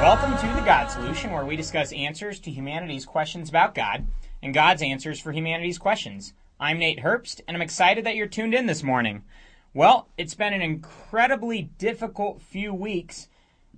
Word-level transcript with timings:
Welcome 0.00 0.38
to 0.38 0.54
the 0.54 0.64
God 0.64 0.86
Solution, 0.86 1.32
where 1.32 1.44
we 1.44 1.56
discuss 1.56 1.92
answers 1.92 2.38
to 2.40 2.52
humanity's 2.52 3.04
questions 3.04 3.48
about 3.48 3.74
God 3.74 4.06
and 4.40 4.54
God's 4.54 4.80
answers 4.80 5.18
for 5.18 5.32
humanity's 5.32 5.76
questions. 5.76 6.34
I'm 6.60 6.78
Nate 6.78 7.00
Herbst, 7.00 7.40
and 7.48 7.56
I'm 7.56 7.62
excited 7.62 8.06
that 8.06 8.14
you're 8.14 8.28
tuned 8.28 8.54
in 8.54 8.66
this 8.66 8.84
morning. 8.84 9.24
Well, 9.74 10.06
it's 10.16 10.36
been 10.36 10.52
an 10.52 10.62
incredibly 10.62 11.62
difficult 11.78 12.40
few 12.40 12.72
weeks 12.72 13.28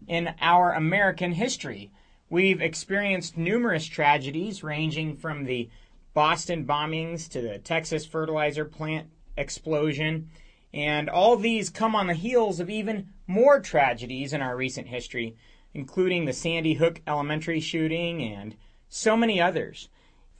in 0.06 0.34
our 0.42 0.74
American 0.74 1.32
history. 1.32 1.90
We've 2.28 2.60
experienced 2.60 3.38
numerous 3.38 3.86
tragedies, 3.86 4.62
ranging 4.62 5.16
from 5.16 5.44
the 5.44 5.70
Boston 6.12 6.66
bombings 6.66 7.30
to 7.30 7.40
the 7.40 7.56
Texas 7.58 8.04
fertilizer 8.04 8.66
plant 8.66 9.08
explosion, 9.38 10.28
and 10.74 11.08
all 11.08 11.36
these 11.36 11.70
come 11.70 11.96
on 11.96 12.08
the 12.08 12.14
heels 12.14 12.60
of 12.60 12.68
even 12.68 13.08
more 13.26 13.58
tragedies 13.58 14.34
in 14.34 14.42
our 14.42 14.54
recent 14.54 14.88
history, 14.88 15.34
including 15.74 16.24
the 16.24 16.32
Sandy 16.32 16.74
Hook 16.74 17.00
Elementary 17.06 17.60
shooting 17.60 18.22
and 18.22 18.56
so 18.88 19.16
many 19.16 19.40
others. 19.40 19.88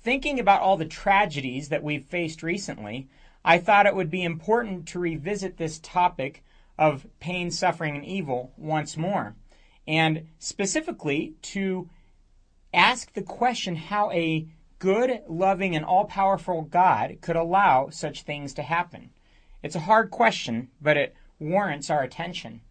Thinking 0.02 0.40
about 0.40 0.62
all 0.62 0.76
the 0.76 0.86
tragedies 0.86 1.68
that 1.68 1.82
we've 1.82 2.04
faced 2.04 2.42
recently, 2.42 3.08
I 3.44 3.58
thought 3.58 3.86
it 3.86 3.94
would 3.94 4.10
be 4.10 4.22
important 4.22 4.86
to 4.88 4.98
revisit 4.98 5.56
this 5.56 5.78
topic 5.78 6.42
of 6.78 7.06
pain, 7.20 7.50
suffering, 7.50 7.94
and 7.96 8.04
evil 8.04 8.52
once 8.56 8.96
more, 8.96 9.34
and 9.86 10.26
specifically 10.38 11.34
to 11.42 11.88
ask 12.72 13.12
the 13.12 13.22
question 13.22 13.76
how 13.76 14.10
a 14.12 14.46
good, 14.78 15.20
loving, 15.28 15.76
and 15.76 15.84
all 15.84 16.06
powerful 16.06 16.62
God 16.62 17.18
could 17.20 17.36
allow 17.36 17.90
such 17.90 18.22
things 18.22 18.54
to 18.54 18.62
happen. 18.62 19.10
It's 19.62 19.76
a 19.76 19.80
hard 19.80 20.10
question, 20.10 20.70
but 20.80 20.96
it 20.96 21.14
warrants 21.38 21.90
our 21.90 22.02
attention. 22.02 22.62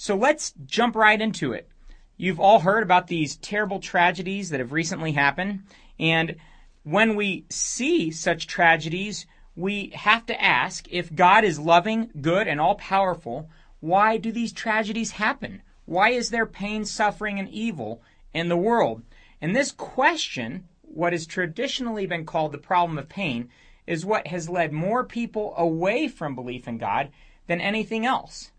So 0.00 0.14
let's 0.14 0.54
jump 0.64 0.94
right 0.94 1.20
into 1.20 1.52
it. 1.52 1.68
You've 2.16 2.38
all 2.38 2.60
heard 2.60 2.84
about 2.84 3.08
these 3.08 3.34
terrible 3.34 3.80
tragedies 3.80 4.50
that 4.50 4.60
have 4.60 4.70
recently 4.70 5.10
happened, 5.10 5.64
and 5.98 6.36
when 6.84 7.16
we 7.16 7.46
see 7.50 8.12
such 8.12 8.46
tragedies, 8.46 9.26
we 9.56 9.90
have 9.96 10.24
to 10.26 10.40
ask 10.40 10.86
if 10.88 11.12
God 11.12 11.42
is 11.42 11.58
loving, 11.58 12.10
good, 12.20 12.46
and 12.46 12.60
all 12.60 12.76
powerful, 12.76 13.50
why 13.80 14.18
do 14.18 14.30
these 14.30 14.52
tragedies 14.52 15.10
happen? 15.10 15.62
Why 15.84 16.10
is 16.10 16.30
there 16.30 16.46
pain, 16.46 16.84
suffering, 16.84 17.40
and 17.40 17.48
evil 17.48 18.00
in 18.32 18.48
the 18.48 18.56
world? 18.56 19.02
And 19.40 19.56
this 19.56 19.72
question, 19.72 20.68
what 20.82 21.12
has 21.12 21.26
traditionally 21.26 22.06
been 22.06 22.24
called 22.24 22.52
the 22.52 22.58
problem 22.58 22.98
of 22.98 23.08
pain, 23.08 23.48
is 23.84 24.06
what 24.06 24.28
has 24.28 24.48
led 24.48 24.72
more 24.72 25.02
people 25.02 25.54
away 25.56 26.06
from 26.06 26.36
belief 26.36 26.68
in 26.68 26.78
God 26.78 27.10
than 27.48 27.60
anything 27.60 28.06
else. 28.06 28.52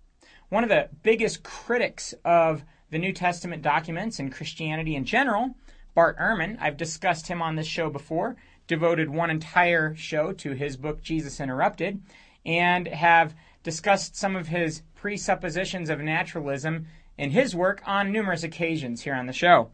One 0.50 0.64
of 0.64 0.70
the 0.70 0.90
biggest 1.04 1.44
critics 1.44 2.16
of 2.26 2.64
the 2.90 2.98
New 2.98 3.14
Testament 3.14 3.62
documents 3.62 4.18
and 4.18 4.34
Christianity 4.34 4.96
in 4.96 5.06
general, 5.06 5.56
Bart 5.94 6.18
Ehrman, 6.18 6.58
I've 6.60 6.76
discussed 6.76 7.28
him 7.28 7.40
on 7.40 7.56
this 7.56 7.68
show 7.68 7.92
before, 7.92 8.36
devoted 8.66 9.12
one 9.12 9.30
entire 9.30 9.94
show 9.96 10.32
to 10.34 10.54
his 10.54 10.76
book 10.76 11.04
Jesus 11.04 11.40
Interrupted, 11.40 12.02
and 12.48 12.88
have 12.88 13.36
discussed 13.62 14.16
some 14.16 14.36
of 14.36 14.48
his 14.48 14.82
presuppositions 14.96 15.88
of 15.88 16.00
naturalism 16.00 16.88
in 17.16 17.30
his 17.30 17.56
work 17.56 17.84
on 17.86 18.12
numerous 18.12 18.42
occasions 18.42 19.04
here 19.04 19.14
on 19.14 19.28
the 19.28 19.34
show. 19.34 19.70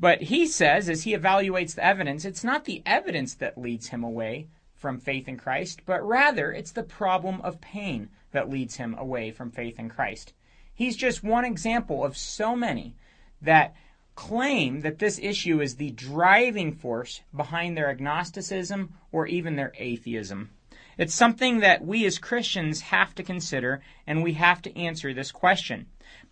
But 0.00 0.22
he 0.22 0.46
says, 0.46 0.88
as 0.88 1.02
he 1.02 1.14
evaluates 1.14 1.74
the 1.74 1.84
evidence, 1.84 2.24
it's 2.24 2.42
not 2.44 2.64
the 2.64 2.82
evidence 2.86 3.34
that 3.34 3.58
leads 3.58 3.88
him 3.88 4.02
away 4.02 4.48
from 4.74 4.98
faith 4.98 5.28
in 5.28 5.36
Christ, 5.36 5.82
but 5.84 6.02
rather 6.02 6.50
it's 6.50 6.72
the 6.72 6.82
problem 6.82 7.42
of 7.42 7.60
pain 7.60 8.08
that 8.34 8.50
leads 8.50 8.76
him 8.76 8.94
away 8.98 9.30
from 9.30 9.50
faith 9.50 9.78
in 9.78 9.88
Christ. 9.88 10.34
He's 10.74 10.96
just 10.96 11.24
one 11.24 11.44
example 11.44 12.04
of 12.04 12.16
so 12.16 12.54
many 12.54 12.94
that 13.40 13.74
claim 14.14 14.80
that 14.80 14.98
this 14.98 15.18
issue 15.18 15.60
is 15.60 15.76
the 15.76 15.90
driving 15.90 16.72
force 16.72 17.22
behind 17.34 17.76
their 17.76 17.90
agnosticism 17.90 18.92
or 19.10 19.26
even 19.26 19.56
their 19.56 19.72
atheism. 19.78 20.50
It's 20.96 21.14
something 21.14 21.60
that 21.60 21.84
we 21.84 22.04
as 22.06 22.18
Christians 22.18 22.82
have 22.82 23.14
to 23.16 23.24
consider, 23.24 23.82
and 24.06 24.22
we 24.22 24.34
have 24.34 24.62
to 24.62 24.78
answer 24.78 25.12
this 25.12 25.32
question. 25.32 25.86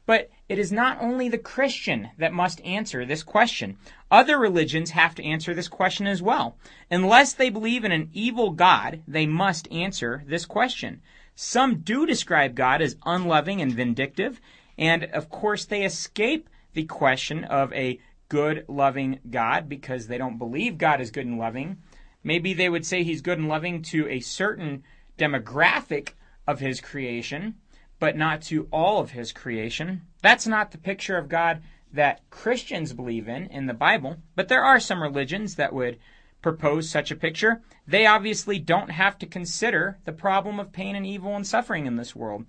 But 0.07 0.31
it 0.49 0.59
is 0.59 0.71
not 0.71 1.01
only 1.01 1.29
the 1.29 1.39
Christian 1.39 2.11
that 2.19 2.33
must 2.33 2.61
answer 2.63 3.05
this 3.05 3.23
question. 3.23 3.77
Other 4.11 4.39
religions 4.39 4.91
have 4.91 5.15
to 5.17 5.25
answer 5.25 5.55
this 5.55 5.69
question 5.69 6.07
as 6.07 6.23
well. 6.23 6.57
Unless 6.91 7.35
they 7.35 7.51
believe 7.51 7.85
in 7.85 7.93
an 7.93 8.11
evil 8.13 8.51
God, 8.51 9.03
they 9.09 9.27
must 9.27 9.71
answer 9.73 10.23
this 10.27 10.45
question. 10.45 11.03
Some 11.35 11.81
do 11.81 12.07
describe 12.07 12.55
God 12.55 12.83
as 12.83 12.97
unloving 13.05 13.61
and 13.61 13.73
vindictive, 13.73 14.41
and 14.77 15.05
of 15.05 15.31
course 15.31 15.65
they 15.65 15.85
escape 15.85 16.49
the 16.75 16.85
question 16.85 17.45
of 17.45 17.73
a 17.73 17.99
good, 18.29 18.65
loving 18.69 19.21
God 19.31 19.69
because 19.69 20.07
they 20.07 20.19
don't 20.19 20.39
believe 20.39 20.79
God 20.79 21.01
is 21.01 21.11
good 21.11 21.27
and 21.27 21.39
loving. 21.39 21.79
Maybe 22.25 22.55
they 22.55 22.69
would 22.69 22.87
say 22.87 23.03
he's 23.03 23.21
good 23.21 23.39
and 23.39 23.49
loving 23.49 23.83
to 23.83 24.09
a 24.09 24.21
certain 24.21 24.85
demographic 25.19 26.15
of 26.47 26.61
his 26.61 26.81
creation, 26.81 27.57
but 27.99 28.17
not 28.17 28.43
to 28.43 28.69
all 28.73 29.01
of 29.01 29.11
his 29.11 29.33
creation. 29.33 30.03
That's 30.23 30.47
not 30.47 30.71
the 30.71 30.79
picture 30.79 31.19
of 31.19 31.29
God 31.29 31.63
that 31.93 32.29
Christians 32.31 32.93
believe 32.93 33.29
in 33.29 33.47
in 33.47 33.67
the 33.67 33.75
Bible, 33.75 34.17
but 34.35 34.49
there 34.49 34.65
are 34.65 34.81
some 34.81 35.03
religions 35.03 35.57
that 35.57 35.73
would 35.73 35.99
propose 36.43 36.91
such 36.91 37.11
a 37.11 37.17
picture. 37.17 37.63
They 37.87 38.05
obviously 38.05 38.59
don't 38.59 38.91
have 38.91 39.17
to 39.19 39.27
consider 39.27 39.99
the 40.05 40.13
problem 40.13 40.61
of 40.61 40.73
pain 40.73 40.97
and 40.97 41.07
evil 41.07 41.35
and 41.35 41.47
suffering 41.47 41.87
in 41.87 41.97
this 41.97 42.15
world. 42.15 42.45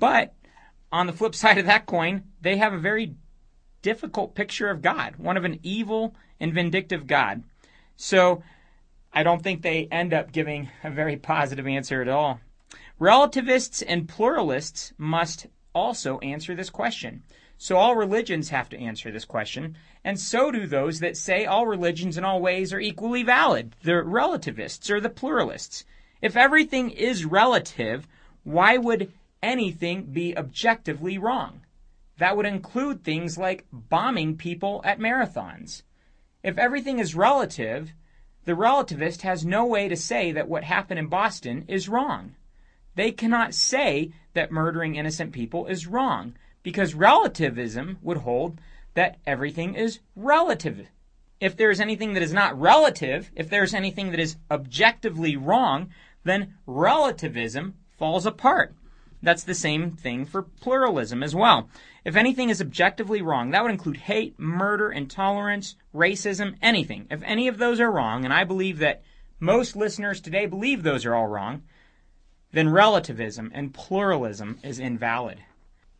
But 0.00 0.34
on 0.90 1.06
the 1.06 1.12
flip 1.12 1.34
side 1.34 1.58
of 1.58 1.66
that 1.66 1.86
coin, 1.86 2.24
they 2.40 2.56
have 2.56 2.72
a 2.72 2.78
very 2.78 3.14
difficult 3.82 4.34
picture 4.34 4.70
of 4.70 4.82
God, 4.82 5.16
one 5.16 5.36
of 5.36 5.44
an 5.44 5.60
evil 5.62 6.14
and 6.40 6.52
vindictive 6.52 7.06
God. 7.06 7.44
So 7.96 8.42
I 9.12 9.22
don't 9.22 9.42
think 9.42 9.62
they 9.62 9.88
end 9.90 10.12
up 10.12 10.32
giving 10.32 10.70
a 10.82 10.90
very 10.90 11.16
positive 11.16 11.66
answer 11.66 12.02
at 12.02 12.08
all. 12.08 12.40
Relativists 12.98 13.82
and 13.82 14.08
pluralists 14.08 14.92
must 14.98 15.46
also 15.74 16.18
answer 16.18 16.54
this 16.54 16.70
question. 16.70 17.22
So 17.60 17.76
all 17.76 17.96
religions 17.96 18.50
have 18.50 18.68
to 18.68 18.78
answer 18.78 19.10
this 19.10 19.24
question, 19.24 19.76
and 20.04 20.18
so 20.18 20.52
do 20.52 20.64
those 20.64 21.00
that 21.00 21.16
say 21.16 21.44
all 21.44 21.66
religions 21.66 22.16
in 22.16 22.22
all 22.22 22.40
ways 22.40 22.72
are 22.72 22.78
equally 22.78 23.24
valid, 23.24 23.74
the 23.82 24.00
relativists 24.04 24.88
or 24.88 25.00
the 25.00 25.10
pluralists. 25.10 25.84
If 26.22 26.36
everything 26.36 26.90
is 26.90 27.24
relative, 27.24 28.06
why 28.44 28.78
would 28.78 29.12
anything 29.42 30.04
be 30.04 30.38
objectively 30.38 31.18
wrong? 31.18 31.62
That 32.18 32.36
would 32.36 32.46
include 32.46 33.02
things 33.02 33.36
like 33.36 33.66
bombing 33.72 34.36
people 34.36 34.80
at 34.84 35.00
marathons. 35.00 35.82
If 36.44 36.58
everything 36.58 37.00
is 37.00 37.16
relative, 37.16 37.92
the 38.44 38.52
relativist 38.52 39.22
has 39.22 39.44
no 39.44 39.66
way 39.66 39.88
to 39.88 39.96
say 39.96 40.30
that 40.30 40.48
what 40.48 40.62
happened 40.62 41.00
in 41.00 41.08
Boston 41.08 41.64
is 41.66 41.88
wrong. 41.88 42.36
They 42.94 43.10
cannot 43.10 43.52
say 43.52 44.12
that 44.34 44.52
murdering 44.52 44.94
innocent 44.94 45.32
people 45.32 45.66
is 45.66 45.88
wrong 45.88 46.34
because 46.68 46.92
relativism 46.92 47.96
would 48.02 48.18
hold 48.18 48.60
that 48.92 49.16
everything 49.26 49.74
is 49.74 50.00
relative. 50.14 50.86
If 51.40 51.56
there 51.56 51.70
is 51.70 51.80
anything 51.80 52.12
that 52.12 52.22
is 52.22 52.34
not 52.34 52.60
relative, 52.60 53.30
if 53.34 53.48
there 53.48 53.62
is 53.62 53.72
anything 53.72 54.10
that 54.10 54.20
is 54.20 54.36
objectively 54.50 55.34
wrong, 55.34 55.88
then 56.24 56.56
relativism 56.66 57.72
falls 57.96 58.26
apart. 58.26 58.74
That's 59.22 59.44
the 59.44 59.54
same 59.54 59.92
thing 59.92 60.26
for 60.26 60.42
pluralism 60.42 61.22
as 61.22 61.34
well. 61.34 61.70
If 62.04 62.16
anything 62.16 62.50
is 62.50 62.60
objectively 62.60 63.22
wrong, 63.22 63.52
that 63.52 63.62
would 63.62 63.72
include 63.72 63.96
hate, 63.96 64.38
murder, 64.38 64.92
intolerance, 64.92 65.74
racism, 65.94 66.56
anything. 66.60 67.06
If 67.10 67.22
any 67.22 67.48
of 67.48 67.56
those 67.56 67.80
are 67.80 67.90
wrong, 67.90 68.26
and 68.26 68.34
I 68.34 68.44
believe 68.44 68.76
that 68.80 69.02
most 69.40 69.74
listeners 69.74 70.20
today 70.20 70.44
believe 70.44 70.82
those 70.82 71.06
are 71.06 71.14
all 71.14 71.28
wrong, 71.28 71.62
then 72.52 72.68
relativism 72.68 73.52
and 73.54 73.72
pluralism 73.72 74.58
is 74.62 74.78
invalid. 74.78 75.38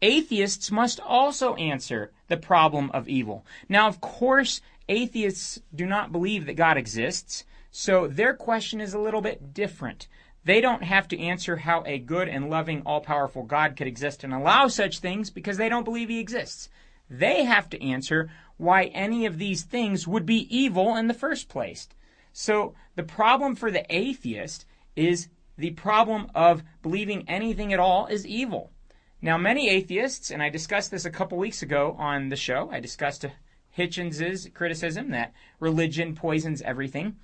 Atheists 0.00 0.70
must 0.70 1.00
also 1.00 1.54
answer 1.54 2.12
the 2.28 2.36
problem 2.36 2.90
of 2.92 3.08
evil. 3.08 3.44
Now, 3.68 3.88
of 3.88 4.00
course, 4.00 4.60
atheists 4.88 5.60
do 5.74 5.86
not 5.86 6.12
believe 6.12 6.46
that 6.46 6.54
God 6.54 6.76
exists, 6.76 7.44
so 7.70 8.06
their 8.06 8.34
question 8.34 8.80
is 8.80 8.94
a 8.94 9.00
little 9.00 9.20
bit 9.20 9.52
different. 9.52 10.06
They 10.44 10.60
don't 10.60 10.84
have 10.84 11.08
to 11.08 11.20
answer 11.20 11.56
how 11.56 11.82
a 11.84 11.98
good 11.98 12.28
and 12.28 12.48
loving, 12.48 12.82
all 12.86 13.00
powerful 13.00 13.42
God 13.42 13.76
could 13.76 13.86
exist 13.86 14.24
and 14.24 14.32
allow 14.32 14.68
such 14.68 15.00
things 15.00 15.30
because 15.30 15.56
they 15.56 15.68
don't 15.68 15.84
believe 15.84 16.08
he 16.08 16.20
exists. 16.20 16.68
They 17.10 17.44
have 17.44 17.68
to 17.70 17.82
answer 17.82 18.30
why 18.56 18.84
any 18.86 19.26
of 19.26 19.38
these 19.38 19.62
things 19.62 20.06
would 20.06 20.26
be 20.26 20.46
evil 20.56 20.96
in 20.96 21.08
the 21.08 21.14
first 21.14 21.48
place. 21.48 21.88
So 22.32 22.74
the 22.94 23.02
problem 23.02 23.56
for 23.56 23.70
the 23.70 23.84
atheist 23.94 24.64
is 24.94 25.28
the 25.56 25.70
problem 25.70 26.30
of 26.34 26.62
believing 26.82 27.28
anything 27.28 27.72
at 27.72 27.80
all 27.80 28.06
is 28.06 28.26
evil. 28.26 28.70
Now, 29.20 29.36
many 29.36 29.68
atheists, 29.68 30.30
and 30.30 30.42
I 30.42 30.48
discussed 30.48 30.90
this 30.92 31.04
a 31.04 31.10
couple 31.10 31.38
weeks 31.38 31.62
ago 31.62 31.96
on 31.98 32.28
the 32.28 32.36
show, 32.36 32.70
I 32.70 32.78
discussed 32.78 33.24
Hitchens's 33.70 34.48
criticism 34.54 35.10
that 35.10 35.32
religion 35.58 36.14
poisons 36.14 36.62
everything. 36.62 37.16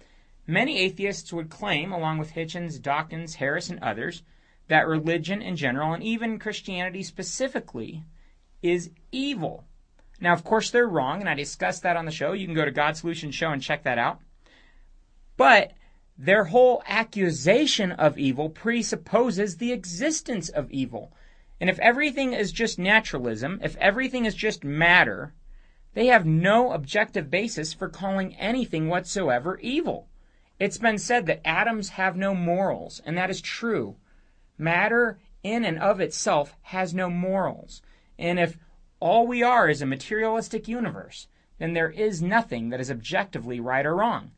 Many 0.47 0.79
atheists 0.81 1.33
would 1.33 1.51
claim, 1.51 1.93
along 1.93 2.19
with 2.19 2.33
Hitchens, 2.33 2.83
Dawkins, 2.83 3.37
Harris, 3.37 3.71
and 3.71 3.79
others, 3.81 4.23
that 4.69 4.89
religion 4.89 5.41
in 5.41 5.57
general, 5.57 5.93
and 5.93 6.03
even 6.03 6.39
Christianity 6.39 7.03
specifically, 7.03 8.03
is 8.61 8.91
evil. 9.13 9.65
Now, 10.21 10.33
of 10.33 10.43
course, 10.43 10.71
they're 10.71 10.89
wrong, 10.89 11.21
and 11.21 11.29
I 11.29 11.35
discussed 11.35 11.83
that 11.83 11.97
on 11.97 12.07
the 12.07 12.11
show. 12.11 12.33
You 12.33 12.47
can 12.47 12.55
go 12.55 12.65
to 12.65 12.71
God 12.71 12.97
Solution 12.97 13.31
Show 13.31 13.51
and 13.51 13.63
check 13.63 13.85
that 13.85 13.99
out. 13.99 14.21
But 15.37 15.73
their 16.17 16.45
whole 16.45 16.83
accusation 16.87 17.93
of 17.93 18.19
evil 18.19 18.49
presupposes 18.49 19.57
the 19.57 19.73
existence 19.73 20.49
of 20.49 20.71
evil. 20.71 21.13
And 21.65 21.71
if 21.71 21.79
everything 21.79 22.35
is 22.35 22.53
just 22.53 22.79
naturalism, 22.79 23.59
if 23.63 23.75
everything 23.77 24.27
is 24.27 24.35
just 24.35 24.65
matter, 24.65 25.33
they 25.95 26.09
have 26.09 26.27
no 26.27 26.73
objective 26.73 27.31
basis 27.31 27.73
for 27.73 27.89
calling 27.89 28.37
anything 28.37 28.91
whatsoever 28.91 29.59
evil. 29.61 30.11
It's 30.59 30.77
been 30.77 30.99
said 30.99 31.25
that 31.25 31.41
atoms 31.43 31.89
have 31.97 32.19
no 32.19 32.35
morals, 32.35 33.01
and 33.07 33.17
that 33.17 33.31
is 33.31 33.41
true. 33.41 33.97
Matter 34.59 35.19
in 35.43 35.65
and 35.65 35.79
of 35.79 36.01
itself 36.01 36.55
has 36.65 36.93
no 36.93 37.09
morals. 37.09 37.81
And 38.19 38.39
if 38.39 38.59
all 39.01 39.27
we 39.27 39.43
are 39.43 39.67
is 39.67 39.81
a 39.81 39.87
materialistic 39.87 40.69
universe, 40.69 41.29
then 41.57 41.73
there 41.73 41.89
is 41.89 42.21
nothing 42.21 42.69
that 42.69 42.81
is 42.81 42.91
objectively 42.91 43.59
right 43.59 43.87
or 43.87 43.97
wrong. 43.97 44.33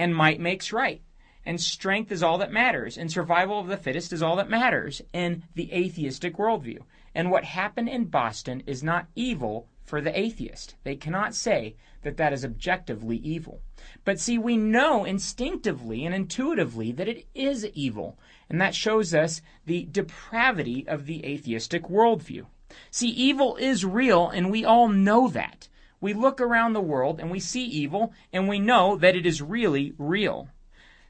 And 0.00 0.16
might 0.16 0.40
makes 0.40 0.72
right. 0.72 1.00
And 1.44 1.60
strength 1.60 2.12
is 2.12 2.22
all 2.22 2.38
that 2.38 2.52
matters. 2.52 2.96
And 2.96 3.10
survival 3.10 3.58
of 3.58 3.66
the 3.66 3.76
fittest 3.76 4.12
is 4.12 4.22
all 4.22 4.36
that 4.36 4.50
matters 4.50 5.02
in 5.12 5.42
the 5.54 5.72
atheistic 5.72 6.36
worldview. 6.36 6.78
And 7.14 7.30
what 7.30 7.44
happened 7.44 7.88
in 7.88 8.04
Boston 8.04 8.62
is 8.66 8.82
not 8.82 9.06
evil 9.14 9.68
for 9.84 10.00
the 10.00 10.18
atheist. 10.18 10.76
They 10.84 10.96
cannot 10.96 11.34
say 11.34 11.76
that 12.02 12.16
that 12.16 12.32
is 12.32 12.44
objectively 12.44 13.16
evil. 13.18 13.60
But 14.04 14.20
see, 14.20 14.38
we 14.38 14.56
know 14.56 15.04
instinctively 15.04 16.06
and 16.06 16.14
intuitively 16.14 16.92
that 16.92 17.08
it 17.08 17.26
is 17.34 17.66
evil, 17.74 18.18
and 18.48 18.60
that 18.60 18.74
shows 18.74 19.14
us 19.14 19.42
the 19.66 19.84
depravity 19.90 20.86
of 20.86 21.06
the 21.06 21.24
atheistic 21.24 21.84
worldview. 21.84 22.46
See, 22.90 23.08
evil 23.10 23.56
is 23.56 23.84
real, 23.84 24.28
and 24.28 24.50
we 24.50 24.64
all 24.64 24.88
know 24.88 25.28
that. 25.28 25.68
We 26.00 26.14
look 26.14 26.40
around 26.40 26.72
the 26.72 26.80
world 26.80 27.20
and 27.20 27.30
we 27.30 27.38
see 27.38 27.64
evil, 27.64 28.12
and 28.32 28.48
we 28.48 28.58
know 28.58 28.96
that 28.96 29.14
it 29.14 29.26
is 29.26 29.42
really 29.42 29.94
real. 29.98 30.48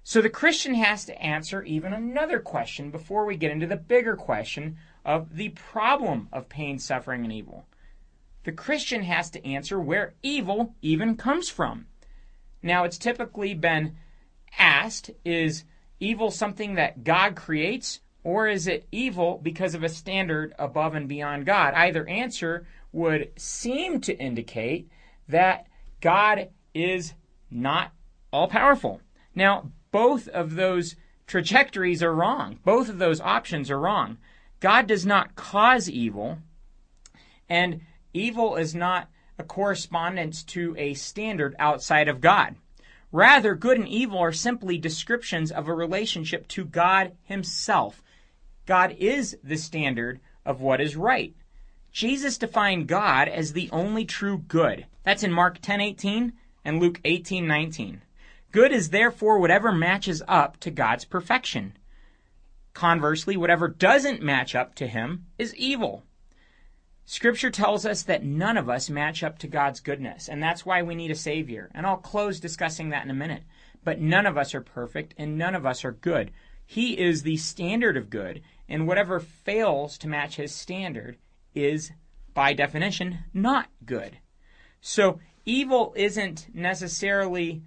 So 0.04 0.20
the 0.20 0.31
Christian 0.31 0.75
has 0.75 1.04
to 1.06 1.22
answer 1.22 1.62
even 1.62 1.93
another 1.93 2.40
question 2.40 2.90
before 2.90 3.25
we 3.25 3.37
get 3.37 3.50
into 3.50 3.66
the 3.66 3.76
bigger 3.76 4.16
question 4.16 4.76
of 5.04 5.37
the 5.37 5.50
problem 5.50 6.28
of 6.32 6.49
pain, 6.49 6.78
suffering, 6.78 7.25
and 7.25 7.32
evil 7.32 7.66
the 8.44 8.52
Christian 8.52 9.02
has 9.02 9.31
to 9.31 9.46
answer 9.46 9.78
where 9.81 10.14
evil 10.22 10.75
even 10.82 11.16
comes 11.16 11.49
from. 11.49 11.87
Now, 12.62 12.84
it's 12.84 12.99
typically 12.99 13.54
been 13.54 13.96
asked 14.58 15.10
is 15.25 15.64
evil 16.00 16.31
something 16.31 16.75
that 16.75 17.05
God 17.05 17.37
creates, 17.37 18.00
or 18.25 18.48
is 18.48 18.66
it 18.66 18.87
evil 18.93 19.40
because 19.43 19.75
of 19.75 19.82
a 19.82 19.88
standard 19.88 20.55
above 20.58 20.94
and 20.94 21.08
beyond 21.08 21.46
God? 21.46 21.75
Either 21.75 22.06
answer 22.08 22.66
would 22.93 23.31
seem 23.37 24.00
to 24.02 24.19
indicate 24.19 24.88
that 25.28 25.66
God 26.00 26.48
is 26.75 27.14
not 27.50 27.93
all 28.32 28.48
powerful. 28.48 29.00
Now, 29.34 29.70
both 29.93 30.27
of 30.29 30.56
those 30.56 30.97
trajectories 31.27 32.03
are 32.03 32.15
wrong. 32.15 32.59
Both 32.65 32.89
of 32.89 32.99
those 32.99 33.21
options 33.21 33.71
are 33.71 33.79
wrong. 33.79 34.19
God 34.59 34.87
does 34.87 35.06
not 35.06 35.37
cause 35.37 35.89
evil, 35.89 36.39
and 37.49 37.81
evil 38.12 38.56
is 38.56 38.75
not 38.75 39.09
a 39.39 39.44
correspondence 39.44 40.43
to 40.44 40.75
a 40.77 40.94
standard 40.94 41.55
outside 41.59 42.09
of 42.09 42.21
God. 42.21 42.56
Rather, 43.11 43.55
good 43.55 43.79
and 43.79 43.89
evil 43.89 44.19
are 44.19 44.33
simply 44.33 44.79
descriptions 44.79 45.53
of 45.53 45.69
a 45.69 45.75
relationship 45.75 46.49
to 46.49 46.65
God 46.65 47.12
Himself. 47.23 48.03
God 48.65 48.97
is 48.99 49.37
the 49.44 49.56
standard 49.56 50.21
of 50.47 50.61
what 50.61 50.81
is 50.81 50.97
right. 50.97 51.35
Jesus 51.93 52.39
defined 52.39 52.87
God 52.87 53.29
as 53.29 53.53
the 53.53 53.69
only 53.71 54.05
true 54.05 54.39
good. 54.39 54.87
That's 55.03 55.23
in 55.23 55.33
Mark 55.33 55.61
10:18 55.61 56.33
and 56.65 56.81
Luke 56.81 57.00
18:19. 57.05 58.00
Good 58.52 58.70
is 58.70 58.90
therefore 58.90 59.38
whatever 59.38 59.72
matches 59.72 60.22
up 60.28 60.60
to 60.60 60.70
God's 60.70 61.06
perfection. 61.06 61.72
Conversely, 62.75 63.37
whatever 63.37 63.66
doesn't 63.66 64.22
match 64.22 64.54
up 64.54 64.75
to 64.76 64.87
him 64.87 65.26
is 65.38 65.56
evil. 65.56 66.04
Scripture 67.06 67.50
tells 67.50 67.84
us 67.84 68.02
that 68.02 68.25
none 68.25 68.58
of 68.58 68.69
us 68.69 68.90
match 68.90 69.22
up 69.22 69.38
to 69.38 69.49
God's 69.49 69.81
goodness, 69.81 70.28
and 70.28 70.43
that's 70.43 70.64
why 70.64 70.82
we 70.82 70.94
need 70.94 71.10
a 71.10 71.14
Savior. 71.16 71.70
And 71.75 71.87
I'll 71.87 71.96
close 71.96 72.40
discussing 72.40 72.90
that 72.90 73.04
in 73.04 73.10
a 73.10 73.14
minute. 73.14 73.43
But 73.84 74.00
none 74.00 74.26
of 74.26 74.38
us 74.38 74.55
are 74.55 74.60
perfect, 74.60 75.14
and 75.16 75.37
none 75.37 75.55
of 75.55 75.66
us 75.66 75.84
are 75.84 75.93
good. 75.93 76.31
He 76.64 76.98
is 76.98 77.22
the 77.22 77.38
standard 77.38 77.96
of 77.96 78.10
good, 78.10 78.43
and 78.69 78.87
whatever 78.87 79.19
fails 79.19 79.98
to 79.98 80.08
match 80.08 80.37
His 80.37 80.55
standard 80.55 81.16
is, 81.55 81.90
by 82.34 82.52
definition, 82.52 83.20
not 83.34 83.69
good. 83.84 84.19
So 84.81 85.20
evil 85.44 85.93
isn't 85.96 86.48
necessarily 86.55 87.62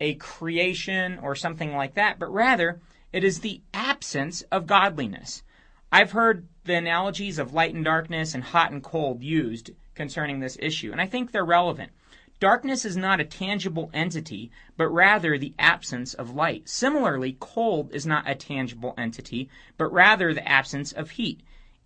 a 0.00 0.14
creation 0.14 1.18
or 1.22 1.34
something 1.34 1.74
like 1.74 1.94
that, 1.94 2.18
but 2.18 2.32
rather 2.32 2.80
it 3.12 3.24
is 3.24 3.40
the 3.40 3.62
absence 3.72 4.42
of 4.52 4.66
godliness. 4.66 5.42
I've 5.90 6.12
heard 6.12 6.48
the 6.64 6.74
analogies 6.74 7.38
of 7.38 7.54
light 7.54 7.74
and 7.74 7.84
darkness 7.84 8.34
and 8.34 8.42
hot 8.42 8.72
and 8.72 8.82
cold 8.82 9.22
used 9.22 9.70
concerning 9.94 10.40
this 10.40 10.58
issue, 10.60 10.92
and 10.92 11.00
I 11.00 11.06
think 11.06 11.30
they're 11.30 11.44
relevant. 11.44 11.92
Darkness 12.38 12.84
is 12.84 12.98
not 12.98 13.20
a 13.20 13.24
tangible 13.24 13.90
entity, 13.94 14.50
but 14.76 14.88
rather 14.88 15.38
the 15.38 15.54
absence 15.58 16.12
of 16.12 16.34
light. 16.34 16.68
Similarly, 16.68 17.38
cold 17.40 17.90
is 17.94 18.04
not 18.04 18.28
a 18.28 18.34
tangible 18.34 18.92
entity, 18.98 19.48
but 19.78 19.90
rather 19.90 20.34
the 20.34 20.46
absence 20.46 20.92
of 20.92 21.12
heat. 21.12 21.40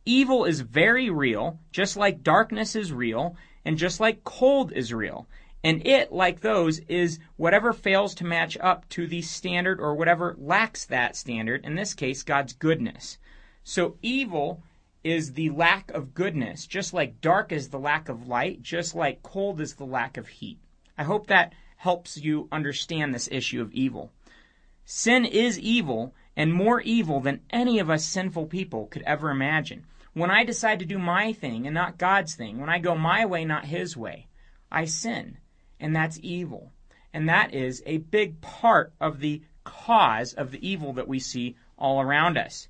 Evil 0.04 0.44
is 0.44 0.62
very 0.62 1.08
real, 1.08 1.60
just 1.70 1.96
like 1.96 2.24
darkness 2.24 2.74
is 2.74 2.92
real, 2.92 3.36
and 3.64 3.78
just 3.78 4.00
like 4.00 4.24
cold 4.24 4.72
is 4.72 4.92
real. 4.92 5.28
And 5.62 5.86
it, 5.86 6.10
like 6.10 6.40
those, 6.40 6.78
is 6.80 7.18
whatever 7.36 7.72
fails 7.72 8.14
to 8.16 8.24
match 8.24 8.56
up 8.60 8.88
to 8.90 9.06
the 9.06 9.20
standard 9.20 9.78
or 9.78 9.94
whatever 9.94 10.34
lacks 10.38 10.86
that 10.86 11.16
standard, 11.16 11.64
in 11.64 11.74
this 11.74 11.92
case, 11.92 12.22
God's 12.22 12.54
goodness. 12.54 13.18
So 13.62 13.96
evil 14.00 14.62
is 15.04 15.34
the 15.34 15.50
lack 15.50 15.90
of 15.90 16.14
goodness, 16.14 16.66
just 16.66 16.94
like 16.94 17.20
dark 17.20 17.52
is 17.52 17.68
the 17.68 17.78
lack 17.78 18.08
of 18.08 18.26
light, 18.26 18.62
just 18.62 18.94
like 18.94 19.22
cold 19.22 19.60
is 19.60 19.74
the 19.74 19.84
lack 19.84 20.16
of 20.16 20.28
heat. 20.28 20.58
I 20.96 21.04
hope 21.04 21.26
that 21.26 21.54
helps 21.76 22.16
you 22.16 22.48
understand 22.52 23.14
this 23.14 23.28
issue 23.30 23.60
of 23.60 23.72
evil. 23.72 24.12
Sin 24.84 25.24
is 25.24 25.58
evil, 25.58 26.14
and 26.36 26.52
more 26.52 26.80
evil 26.80 27.20
than 27.20 27.40
any 27.50 27.78
of 27.78 27.88
us 27.88 28.04
sinful 28.04 28.46
people 28.46 28.86
could 28.86 29.02
ever 29.02 29.30
imagine. 29.30 29.86
When 30.12 30.30
I 30.30 30.44
decide 30.44 30.78
to 30.80 30.84
do 30.84 30.98
my 30.98 31.32
thing 31.32 31.66
and 31.66 31.74
not 31.74 31.98
God's 31.98 32.34
thing, 32.34 32.58
when 32.58 32.68
I 32.68 32.78
go 32.78 32.94
my 32.94 33.24
way, 33.24 33.44
not 33.44 33.66
His 33.66 33.96
way, 33.96 34.26
I 34.70 34.84
sin, 34.84 35.38
and 35.80 35.94
that's 35.96 36.20
evil. 36.22 36.72
And 37.12 37.28
that 37.28 37.54
is 37.54 37.82
a 37.86 37.98
big 37.98 38.40
part 38.40 38.92
of 39.00 39.20
the 39.20 39.42
cause 39.64 40.32
of 40.32 40.50
the 40.50 40.68
evil 40.68 40.92
that 40.92 41.08
we 41.08 41.18
see 41.18 41.56
all 41.76 42.00
around 42.00 42.38
us. 42.38 42.68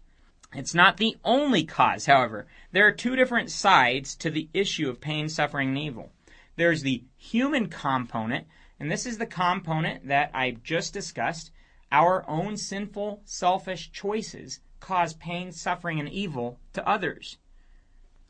It's 0.52 0.74
not 0.74 0.96
the 0.96 1.16
only 1.24 1.64
cause, 1.64 2.06
however. 2.06 2.46
There 2.72 2.86
are 2.86 2.92
two 2.92 3.14
different 3.14 3.50
sides 3.50 4.16
to 4.16 4.30
the 4.30 4.48
issue 4.52 4.88
of 4.88 5.00
pain, 5.00 5.28
suffering, 5.28 5.68
and 5.68 5.78
evil. 5.78 6.12
There's 6.56 6.82
the 6.82 7.04
human 7.16 7.68
component, 7.68 8.46
and 8.78 8.90
this 8.90 9.06
is 9.06 9.18
the 9.18 9.26
component 9.26 10.08
that 10.08 10.30
I 10.34 10.52
just 10.62 10.92
discussed. 10.92 11.52
Our 11.92 12.28
own 12.28 12.56
sinful, 12.56 13.22
selfish 13.24 13.92
choices 13.92 14.60
cause 14.80 15.14
pain, 15.14 15.52
suffering, 15.52 16.00
and 16.00 16.08
evil 16.08 16.58
to 16.72 16.88
others. 16.88 17.38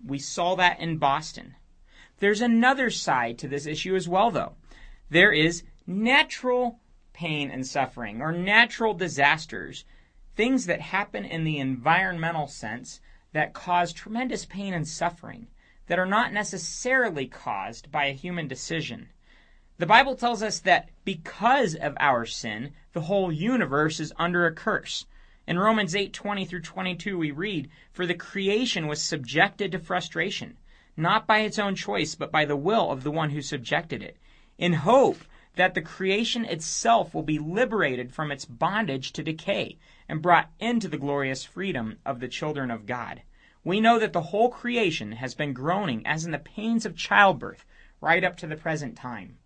We 0.05 0.19
saw 0.19 0.55
that 0.57 0.81
in 0.81 0.99
Boston. 0.99 1.55
There's 2.19 2.41
another 2.41 2.91
side 2.91 3.39
to 3.39 3.49
this 3.49 3.67
issue 3.67 3.97
as 3.97 4.09
well, 4.09 4.31
though. 4.31 4.57
There 5.11 5.33
is 5.33 5.65
natural 5.89 6.79
pain 7.13 7.51
and 7.51 7.67
suffering, 7.67 8.23
or 8.23 8.31
natural 8.31 8.95
disasters 8.95 9.85
things 10.37 10.67
that 10.67 10.81
happen 10.81 11.25
in 11.25 11.43
the 11.43 11.59
environmental 11.59 12.47
sense 12.47 13.01
that 13.33 13.53
cause 13.53 13.93
tremendous 13.93 14.47
pain 14.47 14.73
and 14.73 14.87
suffering 14.87 15.49
that 15.89 15.99
are 15.99 16.07
not 16.07 16.33
necessarily 16.33 17.27
caused 17.27 17.91
by 17.91 18.05
a 18.05 18.13
human 18.13 18.47
decision. 18.47 19.09
The 19.79 19.87
Bible 19.87 20.15
tells 20.15 20.45
us 20.45 20.61
that 20.61 20.91
because 21.05 21.75
of 21.75 21.97
our 21.99 22.25
sin, 22.25 22.73
the 22.93 23.03
whole 23.03 23.33
universe 23.33 23.99
is 23.99 24.13
under 24.17 24.47
a 24.47 24.55
curse. 24.55 25.07
In 25.45 25.59
Romans 25.59 25.97
8:20 25.97 26.47
through 26.47 26.63
22 26.63 27.19
we 27.19 27.33
read, 27.33 27.69
"For 27.91 28.07
the 28.07 28.15
creation 28.15 28.87
was 28.87 29.03
subjected 29.03 29.73
to 29.73 29.81
frustration, 29.81 30.57
not 30.97 31.27
by 31.27 31.41
its 31.41 31.59
own 31.59 31.75
choice, 31.75 32.15
but 32.15 32.31
by 32.31 32.45
the 32.45 32.55
will 32.55 32.93
of 32.93 33.03
the 33.03 33.11
one 33.11 33.31
who 33.31 33.43
subjected 33.43 34.05
it, 34.05 34.17
in 34.61 34.75
hope 34.75 35.17
that 35.57 35.75
the 35.75 35.83
creation 35.83 36.45
itself 36.45 37.15
will 37.15 37.23
be 37.23 37.39
liberated 37.39 38.13
from 38.13 38.31
its 38.31 38.45
bondage 38.45 39.13
to 39.13 39.23
decay 39.23 39.79
and 40.09 40.23
brought 40.23 40.51
into 40.61 40.87
the 40.87 40.99
glorious 40.99 41.43
freedom 41.43 41.99
of 42.05 42.21
the 42.21 42.29
children 42.29 42.71
of 42.71 42.87
God. 42.87 43.23
We 43.65 43.81
know 43.81 43.99
that 43.99 44.13
the 44.13 44.21
whole 44.21 44.51
creation 44.51 45.13
has 45.13 45.35
been 45.35 45.55
groaning 45.55 46.07
as 46.07 46.25
in 46.25 46.31
the 46.31 46.39
pains 46.39 46.85
of 46.85 46.95
childbirth 46.95 47.65
right 48.03 48.23
up 48.23 48.37
to 48.37 48.47
the 48.47 48.57
present 48.57 48.97
time. 48.97 49.39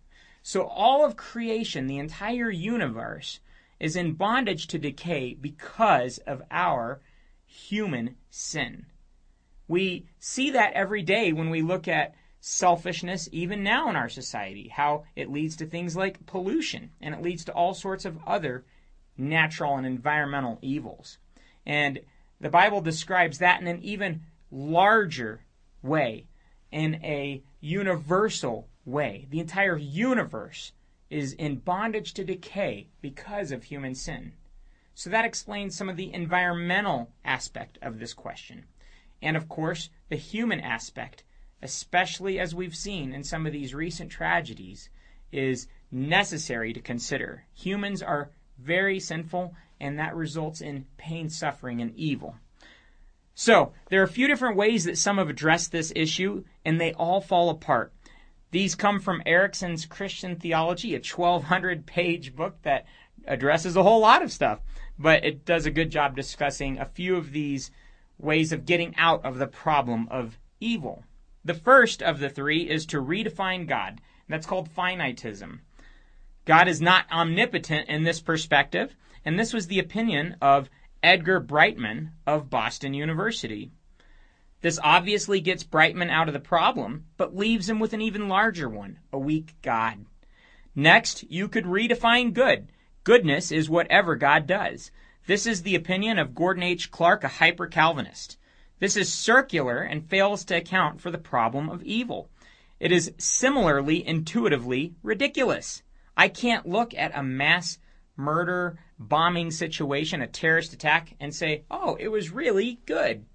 So 0.43 0.67
all 0.67 1.03
of 1.03 1.15
creation, 1.15 1.87
the 1.87 1.97
entire 1.97 2.51
universe, 2.51 3.39
is 3.79 3.95
in 3.95 4.13
bondage 4.13 4.67
to 4.67 4.77
decay 4.77 5.33
because 5.33 6.17
of 6.19 6.43
our 6.51 7.01
human 7.45 8.17
sin. 8.29 8.85
We 9.67 10.07
see 10.19 10.51
that 10.51 10.73
every 10.73 11.01
day 11.01 11.31
when 11.31 11.49
we 11.49 11.61
look 11.61 11.87
at 11.87 12.15
selfishness 12.47 13.27
even 13.31 13.63
now 13.63 13.89
in 13.89 13.95
our 13.95 14.07
society, 14.07 14.67
how 14.67 15.03
it 15.15 15.31
leads 15.31 15.55
to 15.55 15.65
things 15.65 15.95
like 15.95 16.27
pollution, 16.27 16.91
and 17.01 17.15
it 17.15 17.23
leads 17.23 17.43
to 17.43 17.51
all 17.51 17.73
sorts 17.73 18.05
of 18.05 18.19
other 18.27 18.63
natural 19.17 19.77
and 19.77 19.87
environmental 19.87 20.59
evils. 20.61 21.17
And 21.65 22.01
the 22.39 22.51
Bible 22.51 22.81
describes 22.81 23.39
that 23.39 23.61
in 23.61 23.65
an 23.65 23.81
even 23.81 24.21
larger 24.51 25.41
way, 25.81 26.27
in 26.71 27.03
a 27.03 27.41
universal 27.61 28.67
way. 28.85 29.25
The 29.31 29.39
entire 29.39 29.77
universe 29.77 30.71
is 31.09 31.33
in 31.33 31.55
bondage 31.55 32.13
to 32.13 32.23
decay 32.23 32.89
because 33.01 33.51
of 33.51 33.63
human 33.63 33.95
sin. 33.95 34.33
So 34.93 35.09
that 35.09 35.25
explains 35.25 35.75
some 35.75 35.89
of 35.89 35.97
the 35.97 36.13
environmental 36.13 37.09
aspect 37.23 37.79
of 37.81 37.97
this 37.97 38.13
question. 38.13 38.65
And 39.19 39.35
of 39.35 39.49
course, 39.49 39.89
the 40.09 40.15
human 40.15 40.59
aspect, 40.59 41.23
especially 41.61 42.39
as 42.39 42.55
we've 42.55 42.75
seen 42.75 43.13
in 43.13 43.23
some 43.23 43.45
of 43.45 43.53
these 43.53 43.73
recent 43.73 44.11
tragedies, 44.11 44.89
is 45.31 45.67
necessary 45.91 46.73
to 46.73 46.79
consider. 46.79 47.45
Humans 47.53 48.01
are 48.01 48.31
very 48.57 48.99
sinful, 48.99 49.53
and 49.79 49.99
that 49.99 50.15
results 50.15 50.61
in 50.61 50.85
pain, 50.97 51.29
suffering, 51.29 51.81
and 51.81 51.95
evil. 51.95 52.35
So, 53.33 53.73
there 53.89 53.99
are 53.99 54.05
a 54.05 54.07
few 54.07 54.27
different 54.27 54.55
ways 54.55 54.85
that 54.85 54.97
some 54.97 55.17
have 55.17 55.29
addressed 55.29 55.71
this 55.71 55.91
issue, 55.95 56.45
and 56.63 56.79
they 56.79 56.93
all 56.93 57.19
fall 57.19 57.49
apart. 57.49 57.91
These 58.51 58.75
come 58.75 59.01
from 59.01 59.21
Erickson's 59.25 59.85
Christian 59.85 60.37
Theology, 60.37 60.95
a 60.95 60.99
1,200 60.99 61.85
page 61.85 62.33
book 62.33 62.61
that 62.61 62.85
addresses 63.27 63.75
a 63.75 63.83
whole 63.83 63.99
lot 63.99 64.21
of 64.21 64.31
stuff, 64.31 64.59
but 64.97 65.25
it 65.25 65.43
does 65.43 65.65
a 65.65 65.71
good 65.71 65.89
job 65.89 66.15
discussing 66.15 66.77
a 66.77 66.85
few 66.85 67.17
of 67.17 67.33
these 67.33 67.71
ways 68.17 68.53
of 68.53 68.65
getting 68.65 68.95
out 68.95 69.25
of 69.25 69.37
the 69.37 69.47
problem 69.47 70.07
of 70.09 70.37
evil. 70.61 71.03
The 71.45 71.53
first 71.53 72.01
of 72.01 72.19
the 72.19 72.29
three 72.29 72.67
is 72.67 72.87
to 72.87 73.01
redefine 73.01 73.67
God. 73.67 74.01
That's 74.27 74.47
called 74.47 74.67
finitism. 74.75 75.59
God 76.43 76.67
is 76.67 76.81
not 76.81 77.05
omnipotent 77.11 77.87
in 77.87 78.03
this 78.03 78.19
perspective, 78.19 78.95
and 79.23 79.37
this 79.37 79.53
was 79.53 79.67
the 79.67 79.77
opinion 79.77 80.37
of 80.41 80.71
Edgar 81.03 81.39
Brightman 81.39 82.13
of 82.25 82.49
Boston 82.49 82.95
University. 82.95 83.69
This 84.61 84.79
obviously 84.83 85.39
gets 85.39 85.63
Brightman 85.63 86.09
out 86.09 86.27
of 86.27 86.33
the 86.33 86.39
problem, 86.39 87.05
but 87.15 87.35
leaves 87.35 87.69
him 87.69 87.79
with 87.79 87.93
an 87.93 88.01
even 88.01 88.27
larger 88.27 88.67
one 88.67 88.97
a 89.13 89.19
weak 89.19 89.53
God. 89.61 90.05
Next, 90.73 91.29
you 91.29 91.47
could 91.47 91.65
redefine 91.65 92.33
good. 92.33 92.71
Goodness 93.03 93.51
is 93.51 93.69
whatever 93.69 94.15
God 94.15 94.47
does. 94.47 94.89
This 95.27 95.45
is 95.45 95.61
the 95.61 95.75
opinion 95.75 96.17
of 96.17 96.33
Gordon 96.33 96.63
H. 96.63 96.89
Clark, 96.89 97.23
a 97.23 97.27
hyper 97.27 97.67
Calvinist. 97.67 98.37
This 98.85 98.97
is 98.97 99.11
circular 99.11 99.79
and 99.79 100.07
fails 100.07 100.45
to 100.45 100.57
account 100.57 101.01
for 101.01 101.09
the 101.09 101.17
problem 101.17 101.71
of 101.71 101.81
evil. 101.81 102.29
It 102.79 102.91
is 102.91 103.13
similarly 103.17 104.05
intuitively 104.05 104.93
ridiculous. 105.01 105.81
I 106.15 106.27
can't 106.27 106.69
look 106.69 106.93
at 106.93 107.17
a 107.17 107.23
mass 107.23 107.79
murder 108.15 108.77
bombing 108.99 109.49
situation, 109.49 110.21
a 110.21 110.27
terrorist 110.27 110.71
attack, 110.71 111.15
and 111.19 111.33
say, 111.33 111.63
oh, 111.71 111.97
it 111.99 112.09
was 112.09 112.29
really 112.29 112.79
good. 112.85 113.25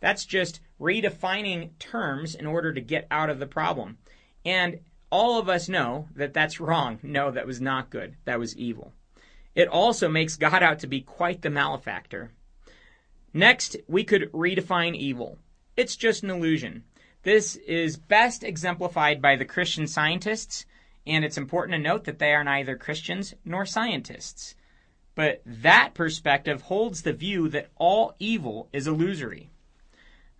That's 0.00 0.26
just 0.26 0.58
redefining 0.80 1.78
terms 1.78 2.34
in 2.34 2.44
order 2.44 2.72
to 2.72 2.80
get 2.80 3.06
out 3.08 3.30
of 3.30 3.38
the 3.38 3.46
problem. 3.46 3.98
And 4.44 4.80
all 5.12 5.38
of 5.38 5.48
us 5.48 5.68
know 5.68 6.08
that 6.16 6.34
that's 6.34 6.58
wrong. 6.58 6.98
No, 7.04 7.30
that 7.30 7.46
was 7.46 7.60
not 7.60 7.90
good. 7.90 8.16
That 8.24 8.40
was 8.40 8.56
evil. 8.56 8.92
It 9.54 9.68
also 9.68 10.08
makes 10.08 10.36
God 10.36 10.64
out 10.64 10.80
to 10.80 10.88
be 10.88 11.00
quite 11.00 11.42
the 11.42 11.50
malefactor. 11.50 12.32
Next, 13.36 13.76
we 13.86 14.02
could 14.02 14.32
redefine 14.32 14.96
evil. 14.96 15.38
It's 15.76 15.94
just 15.94 16.22
an 16.22 16.30
illusion. 16.30 16.84
This 17.22 17.56
is 17.56 17.98
best 17.98 18.42
exemplified 18.42 19.20
by 19.20 19.36
the 19.36 19.44
Christian 19.44 19.86
scientists 19.86 20.64
and 21.06 21.22
it's 21.22 21.36
important 21.36 21.74
to 21.74 21.78
note 21.78 22.04
that 22.04 22.18
they 22.18 22.32
are 22.32 22.42
neither 22.42 22.76
Christians 22.76 23.34
nor 23.44 23.66
scientists. 23.66 24.54
But 25.14 25.42
that 25.44 25.92
perspective 25.92 26.62
holds 26.62 27.02
the 27.02 27.12
view 27.12 27.48
that 27.50 27.68
all 27.76 28.14
evil 28.18 28.68
is 28.72 28.86
illusory. 28.86 29.50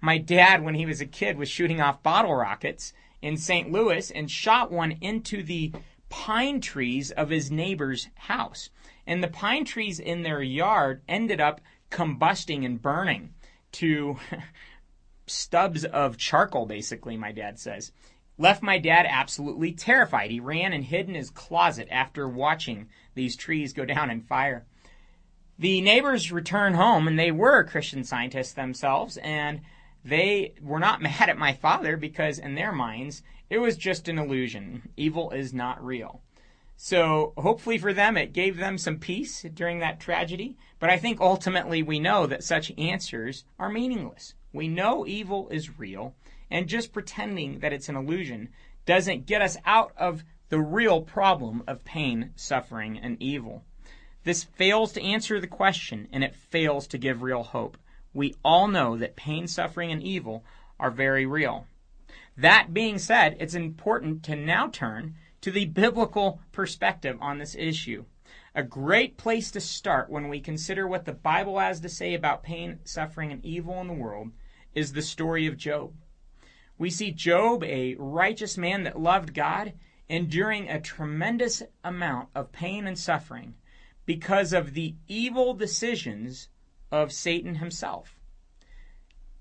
My 0.00 0.16
dad, 0.16 0.64
when 0.64 0.74
he 0.74 0.86
was 0.86 1.00
a 1.02 1.06
kid, 1.06 1.36
was 1.36 1.50
shooting 1.50 1.82
off 1.82 2.02
bottle 2.02 2.34
rockets 2.34 2.94
in 3.20 3.36
St. 3.36 3.70
Louis 3.70 4.10
and 4.10 4.30
shot 4.30 4.72
one 4.72 4.92
into 5.02 5.42
the 5.42 5.72
pine 6.08 6.60
trees 6.60 7.10
of 7.10 7.30
his 7.30 7.50
neighbor's 7.50 8.08
house. 8.14 8.70
And 9.06 9.22
the 9.22 9.28
pine 9.28 9.64
trees 9.64 10.00
in 10.00 10.22
their 10.22 10.42
yard 10.42 11.02
ended 11.08 11.40
up 11.40 11.60
combusting 11.90 12.64
and 12.64 12.80
burning 12.80 13.34
to 13.72 14.18
stubs 15.26 15.84
of 15.84 16.16
charcoal, 16.16 16.66
basically, 16.66 17.16
my 17.16 17.32
dad 17.32 17.58
says 17.58 17.92
left 18.38 18.62
my 18.62 18.78
dad 18.78 19.06
absolutely 19.08 19.72
terrified. 19.72 20.30
He 20.30 20.40
ran 20.40 20.72
and 20.72 20.84
hid 20.84 21.08
in 21.08 21.14
his 21.14 21.30
closet 21.30 21.88
after 21.90 22.28
watching 22.28 22.88
these 23.14 23.36
trees 23.36 23.72
go 23.72 23.84
down 23.84 24.10
in 24.10 24.20
fire. 24.20 24.66
The 25.58 25.80
neighbors 25.80 26.30
returned 26.30 26.76
home, 26.76 27.08
and 27.08 27.18
they 27.18 27.30
were 27.30 27.64
Christian 27.64 28.04
scientists 28.04 28.52
themselves, 28.52 29.16
and 29.18 29.62
they 30.04 30.54
were 30.60 30.78
not 30.78 31.00
mad 31.02 31.30
at 31.30 31.38
my 31.38 31.54
father 31.54 31.96
because, 31.96 32.38
in 32.38 32.54
their 32.54 32.72
minds, 32.72 33.22
it 33.48 33.58
was 33.58 33.76
just 33.76 34.08
an 34.08 34.18
illusion. 34.18 34.90
Evil 34.96 35.30
is 35.30 35.54
not 35.54 35.82
real. 35.84 36.20
So, 36.76 37.32
hopefully 37.38 37.78
for 37.78 37.94
them, 37.94 38.16
it 38.16 38.34
gave 38.34 38.58
them 38.58 38.76
some 38.76 38.98
peace 38.98 39.42
during 39.54 39.78
that 39.78 39.98
tragedy. 39.98 40.56
But 40.78 40.90
I 40.90 40.98
think 40.98 41.20
ultimately 41.20 41.82
we 41.82 41.98
know 41.98 42.26
that 42.26 42.44
such 42.44 42.72
answers 42.76 43.44
are 43.58 43.70
meaningless. 43.70 44.34
We 44.52 44.68
know 44.68 45.06
evil 45.06 45.48
is 45.48 45.78
real, 45.78 46.14
and 46.50 46.68
just 46.68 46.92
pretending 46.92 47.60
that 47.60 47.72
it's 47.72 47.88
an 47.88 47.96
illusion 47.96 48.50
doesn't 48.84 49.26
get 49.26 49.42
us 49.42 49.56
out 49.64 49.92
of 49.96 50.22
the 50.48 50.60
real 50.60 51.00
problem 51.00 51.62
of 51.66 51.84
pain, 51.84 52.30
suffering, 52.36 52.98
and 52.98 53.20
evil. 53.20 53.64
This 54.24 54.44
fails 54.44 54.92
to 54.92 55.02
answer 55.02 55.40
the 55.40 55.46
question 55.46 56.08
and 56.12 56.22
it 56.22 56.34
fails 56.34 56.86
to 56.88 56.98
give 56.98 57.22
real 57.22 57.42
hope. 57.42 57.78
We 58.12 58.34
all 58.44 58.68
know 58.68 58.96
that 58.96 59.16
pain, 59.16 59.46
suffering, 59.46 59.90
and 59.92 60.02
evil 60.02 60.44
are 60.78 60.90
very 60.90 61.26
real. 61.26 61.66
That 62.36 62.74
being 62.74 62.98
said, 62.98 63.36
it's 63.40 63.54
important 63.54 64.22
to 64.24 64.36
now 64.36 64.68
turn 64.68 65.14
to 65.46 65.52
the 65.52 65.66
biblical 65.66 66.40
perspective 66.50 67.16
on 67.20 67.38
this 67.38 67.54
issue. 67.54 68.04
A 68.56 68.64
great 68.64 69.16
place 69.16 69.52
to 69.52 69.60
start 69.60 70.10
when 70.10 70.26
we 70.26 70.40
consider 70.40 70.88
what 70.88 71.04
the 71.04 71.12
Bible 71.12 71.60
has 71.60 71.78
to 71.82 71.88
say 71.88 72.14
about 72.14 72.42
pain, 72.42 72.80
suffering, 72.82 73.30
and 73.30 73.44
evil 73.44 73.80
in 73.80 73.86
the 73.86 73.92
world 73.92 74.32
is 74.74 74.92
the 74.92 75.02
story 75.02 75.46
of 75.46 75.56
Job. 75.56 75.92
We 76.78 76.90
see 76.90 77.12
Job, 77.12 77.62
a 77.62 77.94
righteous 77.96 78.58
man 78.58 78.82
that 78.82 78.98
loved 78.98 79.34
God, 79.34 79.74
enduring 80.08 80.68
a 80.68 80.80
tremendous 80.80 81.62
amount 81.84 82.30
of 82.34 82.50
pain 82.50 82.88
and 82.88 82.98
suffering 82.98 83.54
because 84.04 84.52
of 84.52 84.74
the 84.74 84.96
evil 85.06 85.54
decisions 85.54 86.48
of 86.90 87.12
Satan 87.12 87.54
himself. 87.54 88.16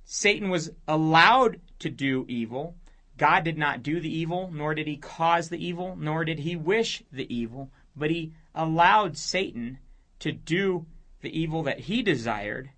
Satan 0.04 0.50
was 0.50 0.70
allowed 0.88 1.62
to 1.80 1.90
do 1.90 2.28
evil. 2.30 2.76
God 3.18 3.44
did 3.44 3.58
not 3.58 3.84
do 3.84 4.00
the 4.00 4.14
evil, 4.14 4.50
nor 4.52 4.76
did 4.76 4.88
he 4.88 4.98
cause 4.98 5.50
the 5.50 5.66
evil, 5.66 5.96
nor 5.96 6.26
did 6.26 6.40
he 6.40 6.56
wish 6.56 7.04
the 7.12 7.34
evil, 7.34 7.72
but 7.96 8.10
he 8.10 8.34
allowed 8.54 9.18
Satan 9.18 9.80
to 10.20 10.32
do 10.32 10.86
the 11.22 11.38
evil 11.38 11.64
that 11.64 11.82
he 11.82 12.02
desired 12.02 12.70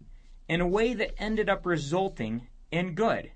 in 0.47 0.61
a 0.61 0.67
way 0.67 0.93
that 0.93 1.15
ended 1.17 1.49
up 1.49 1.65
resulting 1.65 2.47
in 2.71 2.93
good. 2.93 3.31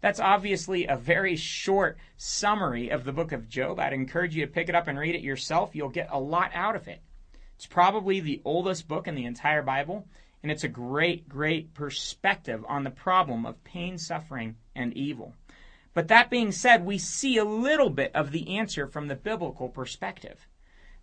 That's 0.00 0.20
obviously 0.20 0.86
a 0.86 0.96
very 0.96 1.34
short 1.34 1.96
summary 2.18 2.90
of 2.90 3.04
the 3.04 3.12
book 3.12 3.32
of 3.32 3.48
Job. 3.48 3.80
I'd 3.80 3.94
encourage 3.94 4.36
you 4.36 4.44
to 4.44 4.52
pick 4.52 4.68
it 4.68 4.74
up 4.74 4.86
and 4.86 4.98
read 4.98 5.14
it 5.14 5.22
yourself. 5.22 5.74
You'll 5.74 5.88
get 5.88 6.08
a 6.10 6.20
lot 6.20 6.50
out 6.52 6.76
of 6.76 6.88
it. 6.88 7.00
It's 7.56 7.66
probably 7.66 8.20
the 8.20 8.42
oldest 8.44 8.86
book 8.86 9.08
in 9.08 9.14
the 9.14 9.24
entire 9.24 9.62
Bible, 9.62 10.06
and 10.42 10.52
it's 10.52 10.64
a 10.64 10.68
great, 10.68 11.26
great 11.26 11.72
perspective 11.72 12.62
on 12.68 12.84
the 12.84 12.90
problem 12.90 13.46
of 13.46 13.64
pain, 13.64 13.96
suffering, 13.96 14.56
and 14.74 14.92
evil. 14.92 15.34
But 15.94 16.08
that 16.08 16.28
being 16.28 16.50
said, 16.50 16.84
we 16.84 16.98
see 16.98 17.38
a 17.38 17.44
little 17.44 17.88
bit 17.88 18.10
of 18.14 18.32
the 18.32 18.56
answer 18.56 18.86
from 18.88 19.06
the 19.06 19.14
biblical 19.14 19.68
perspective. 19.68 20.48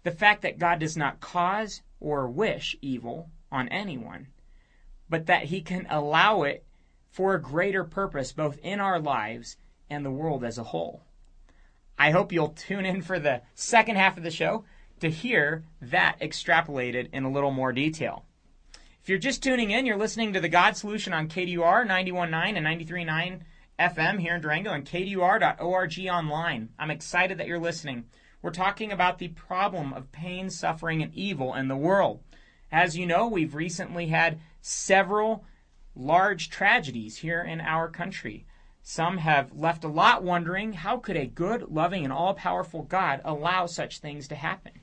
The 0.04 0.12
fact 0.12 0.42
that 0.42 0.60
God 0.60 0.80
does 0.80 0.98
not 0.98 1.22
cause 1.22 1.82
or 2.00 2.28
wish 2.28 2.76
evil 2.82 3.30
on 3.52 3.70
anyone, 3.70 4.28
but 5.10 5.28
that 5.28 5.46
he 5.46 5.62
can 5.62 5.88
allow 5.90 6.44
it 6.44 6.66
for 7.10 7.34
a 7.34 7.42
greater 7.42 7.84
purpose 7.84 8.34
both 8.34 8.58
in 8.60 8.80
our 8.80 9.00
lives 9.00 9.58
and 9.90 10.06
the 10.06 10.12
world 10.12 10.44
as 10.44 10.58
a 10.58 10.64
whole. 10.64 11.04
I 11.98 12.12
hope 12.12 12.32
you'll 12.32 12.50
tune 12.50 12.86
in 12.86 13.02
for 13.02 13.20
the 13.20 13.44
second 13.54 13.96
half 13.96 14.18
of 14.18 14.24
the 14.24 14.32
show 14.32 14.66
to 15.00 15.10
hear 15.10 15.64
that 15.82 16.20
extrapolated 16.20 17.10
in 17.14 17.24
a 17.24 17.32
little 17.32 17.52
more 17.52 17.72
detail. 17.72 18.26
If 19.02 19.10
you're 19.10 19.20
just 19.20 19.44
tuning 19.44 19.72
in, 19.72 19.86
you're 19.86 19.98
listening 19.98 20.34
to 20.34 20.40
the 20.40 20.50
God 20.50 20.76
Solution 20.76 21.14
on 21.14 21.28
KDUR 21.28 21.88
91.9 21.88 22.58
and 22.58 22.66
93.9 22.66 23.42
FM 23.82 24.20
here 24.20 24.36
in 24.36 24.42
Durango 24.42 24.74
and 24.74 24.86
KDUR.org 24.86 26.00
online. 26.08 26.70
I'm 26.78 26.92
excited 26.92 27.40
that 27.40 27.48
you're 27.48 27.58
listening. 27.58 28.06
We're 28.44 28.52
talking 28.52 28.92
about 28.92 29.18
the 29.18 29.30
problem 29.30 29.92
of 29.94 30.12
pain, 30.12 30.52
suffering, 30.52 31.02
and 31.02 31.12
evil 31.16 31.56
in 31.56 31.68
the 31.68 31.76
world. 31.76 32.22
As 32.72 32.96
you 32.96 33.08
know, 33.08 33.28
we've 33.28 33.56
recently 33.56 34.08
had 34.08 34.40
several 34.62 35.46
large 35.96 36.52
tragedies 36.52 37.18
here 37.18 37.42
in 37.42 37.60
our 37.60 37.90
country. 37.90 38.46
Some 38.84 39.18
have 39.18 39.52
left 39.52 39.84
a 39.84 39.88
lot 39.88 40.24
wondering 40.24 40.74
how 40.74 40.98
could 40.98 41.18
a 41.18 41.26
good, 41.26 41.64
loving, 41.72 42.04
and 42.04 42.14
all 42.14 42.36
powerful 42.36 42.84
God 42.84 43.20
allow 43.26 43.66
such 43.66 43.98
things 43.98 44.28
to 44.28 44.36
happen? 44.36 44.74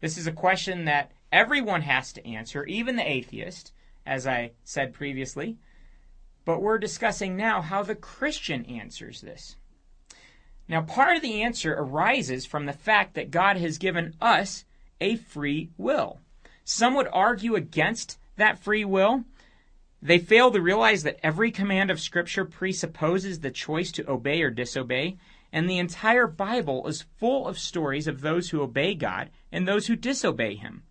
This 0.00 0.18
is 0.18 0.26
a 0.26 0.32
question 0.32 0.84
that 0.84 1.12
everyone 1.32 1.82
has 1.82 2.12
to 2.12 2.26
answer, 2.26 2.66
even 2.66 2.96
the 2.96 3.10
atheist, 3.10 3.72
as 4.04 4.26
I 4.26 4.52
said 4.62 4.92
previously. 4.92 5.56
But 6.46 6.62
we're 6.62 6.78
discussing 6.78 7.36
now 7.36 7.60
how 7.60 7.82
the 7.82 7.96
Christian 7.96 8.64
answers 8.66 9.20
this. 9.20 9.56
Now, 10.68 10.80
part 10.80 11.16
of 11.16 11.22
the 11.22 11.42
answer 11.42 11.74
arises 11.74 12.46
from 12.46 12.66
the 12.66 12.72
fact 12.72 13.14
that 13.14 13.32
God 13.32 13.56
has 13.56 13.78
given 13.78 14.14
us 14.20 14.64
a 15.00 15.16
free 15.16 15.70
will. 15.76 16.20
Some 16.64 16.94
would 16.94 17.08
argue 17.12 17.56
against 17.56 18.18
that 18.36 18.60
free 18.60 18.84
will. 18.84 19.24
They 20.00 20.18
fail 20.18 20.52
to 20.52 20.60
realize 20.60 21.02
that 21.02 21.18
every 21.20 21.50
command 21.50 21.90
of 21.90 22.00
Scripture 22.00 22.44
presupposes 22.44 23.40
the 23.40 23.50
choice 23.50 23.90
to 23.92 24.08
obey 24.08 24.40
or 24.42 24.50
disobey, 24.50 25.16
and 25.52 25.68
the 25.68 25.78
entire 25.78 26.28
Bible 26.28 26.86
is 26.86 27.06
full 27.18 27.48
of 27.48 27.58
stories 27.58 28.06
of 28.06 28.20
those 28.20 28.50
who 28.50 28.62
obey 28.62 28.94
God 28.94 29.30
and 29.50 29.66
those 29.66 29.88
who 29.88 29.96
disobey 29.96 30.54
Him. 30.54 30.84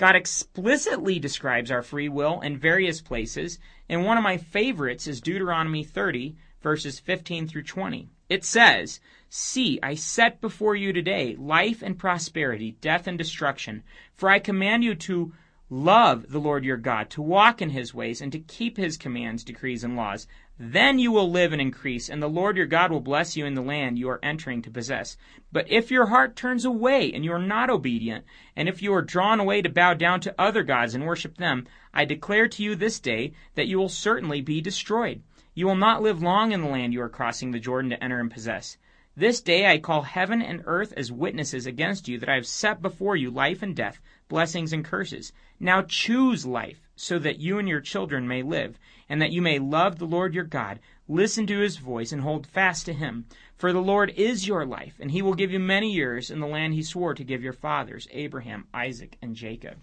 God 0.00 0.16
explicitly 0.16 1.18
describes 1.18 1.70
our 1.70 1.82
free 1.82 2.08
will 2.08 2.40
in 2.40 2.56
various 2.56 3.02
places, 3.02 3.58
and 3.86 4.02
one 4.02 4.16
of 4.16 4.24
my 4.24 4.38
favorites 4.38 5.06
is 5.06 5.20
Deuteronomy 5.20 5.84
30, 5.84 6.36
verses 6.62 6.98
15 6.98 7.46
through 7.46 7.64
20. 7.64 8.08
It 8.30 8.42
says, 8.42 9.00
See, 9.28 9.78
I 9.82 9.96
set 9.96 10.40
before 10.40 10.74
you 10.74 10.94
today 10.94 11.36
life 11.38 11.82
and 11.82 11.98
prosperity, 11.98 12.78
death 12.80 13.06
and 13.06 13.18
destruction. 13.18 13.82
For 14.14 14.30
I 14.30 14.38
command 14.38 14.84
you 14.84 14.94
to 14.94 15.34
love 15.68 16.30
the 16.30 16.40
Lord 16.40 16.64
your 16.64 16.78
God, 16.78 17.10
to 17.10 17.20
walk 17.20 17.60
in 17.60 17.68
his 17.68 17.92
ways, 17.92 18.22
and 18.22 18.32
to 18.32 18.38
keep 18.38 18.78
his 18.78 18.96
commands, 18.96 19.44
decrees, 19.44 19.84
and 19.84 19.96
laws. 19.96 20.26
Then 20.62 20.98
you 20.98 21.10
will 21.10 21.30
live 21.30 21.54
and 21.54 21.62
increase, 21.62 22.10
and 22.10 22.22
the 22.22 22.28
Lord 22.28 22.58
your 22.58 22.66
God 22.66 22.92
will 22.92 23.00
bless 23.00 23.34
you 23.34 23.46
in 23.46 23.54
the 23.54 23.62
land 23.62 23.98
you 23.98 24.10
are 24.10 24.22
entering 24.22 24.60
to 24.60 24.70
possess. 24.70 25.16
But 25.50 25.70
if 25.70 25.90
your 25.90 26.08
heart 26.08 26.36
turns 26.36 26.66
away 26.66 27.10
and 27.14 27.24
you 27.24 27.32
are 27.32 27.38
not 27.38 27.70
obedient, 27.70 28.26
and 28.54 28.68
if 28.68 28.82
you 28.82 28.92
are 28.92 29.00
drawn 29.00 29.40
away 29.40 29.62
to 29.62 29.70
bow 29.70 29.94
down 29.94 30.20
to 30.20 30.34
other 30.38 30.62
gods 30.62 30.94
and 30.94 31.06
worship 31.06 31.38
them, 31.38 31.66
I 31.94 32.04
declare 32.04 32.46
to 32.46 32.62
you 32.62 32.74
this 32.74 33.00
day 33.00 33.32
that 33.54 33.68
you 33.68 33.78
will 33.78 33.88
certainly 33.88 34.42
be 34.42 34.60
destroyed. 34.60 35.22
You 35.54 35.64
will 35.64 35.76
not 35.76 36.02
live 36.02 36.20
long 36.20 36.52
in 36.52 36.60
the 36.60 36.68
land 36.68 36.92
you 36.92 37.00
are 37.00 37.08
crossing 37.08 37.52
the 37.52 37.58
Jordan 37.58 37.92
to 37.92 38.04
enter 38.04 38.20
and 38.20 38.30
possess. 38.30 38.76
This 39.16 39.40
day 39.40 39.66
I 39.66 39.78
call 39.78 40.02
heaven 40.02 40.42
and 40.42 40.62
earth 40.66 40.92
as 40.94 41.10
witnesses 41.10 41.64
against 41.64 42.06
you 42.06 42.18
that 42.18 42.28
I 42.28 42.34
have 42.34 42.46
set 42.46 42.82
before 42.82 43.16
you 43.16 43.30
life 43.30 43.62
and 43.62 43.74
death, 43.74 43.98
blessings 44.28 44.74
and 44.74 44.84
curses. 44.84 45.32
Now 45.58 45.80
choose 45.80 46.44
life, 46.44 46.86
so 46.96 47.18
that 47.18 47.38
you 47.38 47.58
and 47.58 47.66
your 47.66 47.80
children 47.80 48.28
may 48.28 48.42
live, 48.42 48.78
and 49.10 49.20
that 49.20 49.32
you 49.32 49.42
may 49.42 49.58
love 49.58 49.98
the 49.98 50.06
Lord 50.06 50.34
your 50.34 50.44
God, 50.44 50.78
listen 51.08 51.44
to 51.48 51.58
his 51.58 51.78
voice, 51.78 52.12
and 52.12 52.22
hold 52.22 52.46
fast 52.46 52.86
to 52.86 52.92
him. 52.92 53.26
For 53.56 53.72
the 53.72 53.82
Lord 53.82 54.10
is 54.16 54.46
your 54.46 54.64
life, 54.64 54.94
and 55.00 55.10
he 55.10 55.20
will 55.20 55.34
give 55.34 55.50
you 55.50 55.58
many 55.58 55.92
years 55.92 56.30
in 56.30 56.38
the 56.38 56.46
land 56.46 56.74
he 56.74 56.84
swore 56.84 57.12
to 57.14 57.24
give 57.24 57.42
your 57.42 57.52
fathers, 57.52 58.06
Abraham, 58.12 58.68
Isaac, 58.72 59.18
and 59.20 59.34
Jacob. 59.34 59.78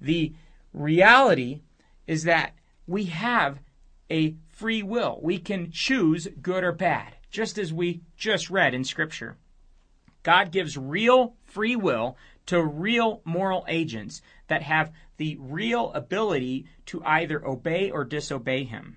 The 0.00 0.32
reality 0.72 1.62
is 2.06 2.22
that 2.22 2.54
we 2.86 3.06
have 3.06 3.58
a 4.08 4.36
free 4.48 4.84
will. 4.84 5.18
We 5.20 5.38
can 5.38 5.72
choose 5.72 6.28
good 6.40 6.62
or 6.62 6.72
bad, 6.72 7.16
just 7.30 7.58
as 7.58 7.72
we 7.72 8.02
just 8.16 8.50
read 8.50 8.72
in 8.72 8.84
Scripture. 8.84 9.36
God 10.22 10.52
gives 10.52 10.78
real 10.78 11.34
free 11.42 11.74
will 11.74 12.16
to 12.46 12.62
real 12.62 13.20
moral 13.24 13.64
agents 13.68 14.22
that 14.48 14.62
have 14.62 14.92
the 15.16 15.36
real 15.40 15.92
ability 15.92 16.66
to 16.86 17.02
either 17.04 17.46
obey 17.46 17.90
or 17.90 18.04
disobey 18.04 18.64
him. 18.64 18.96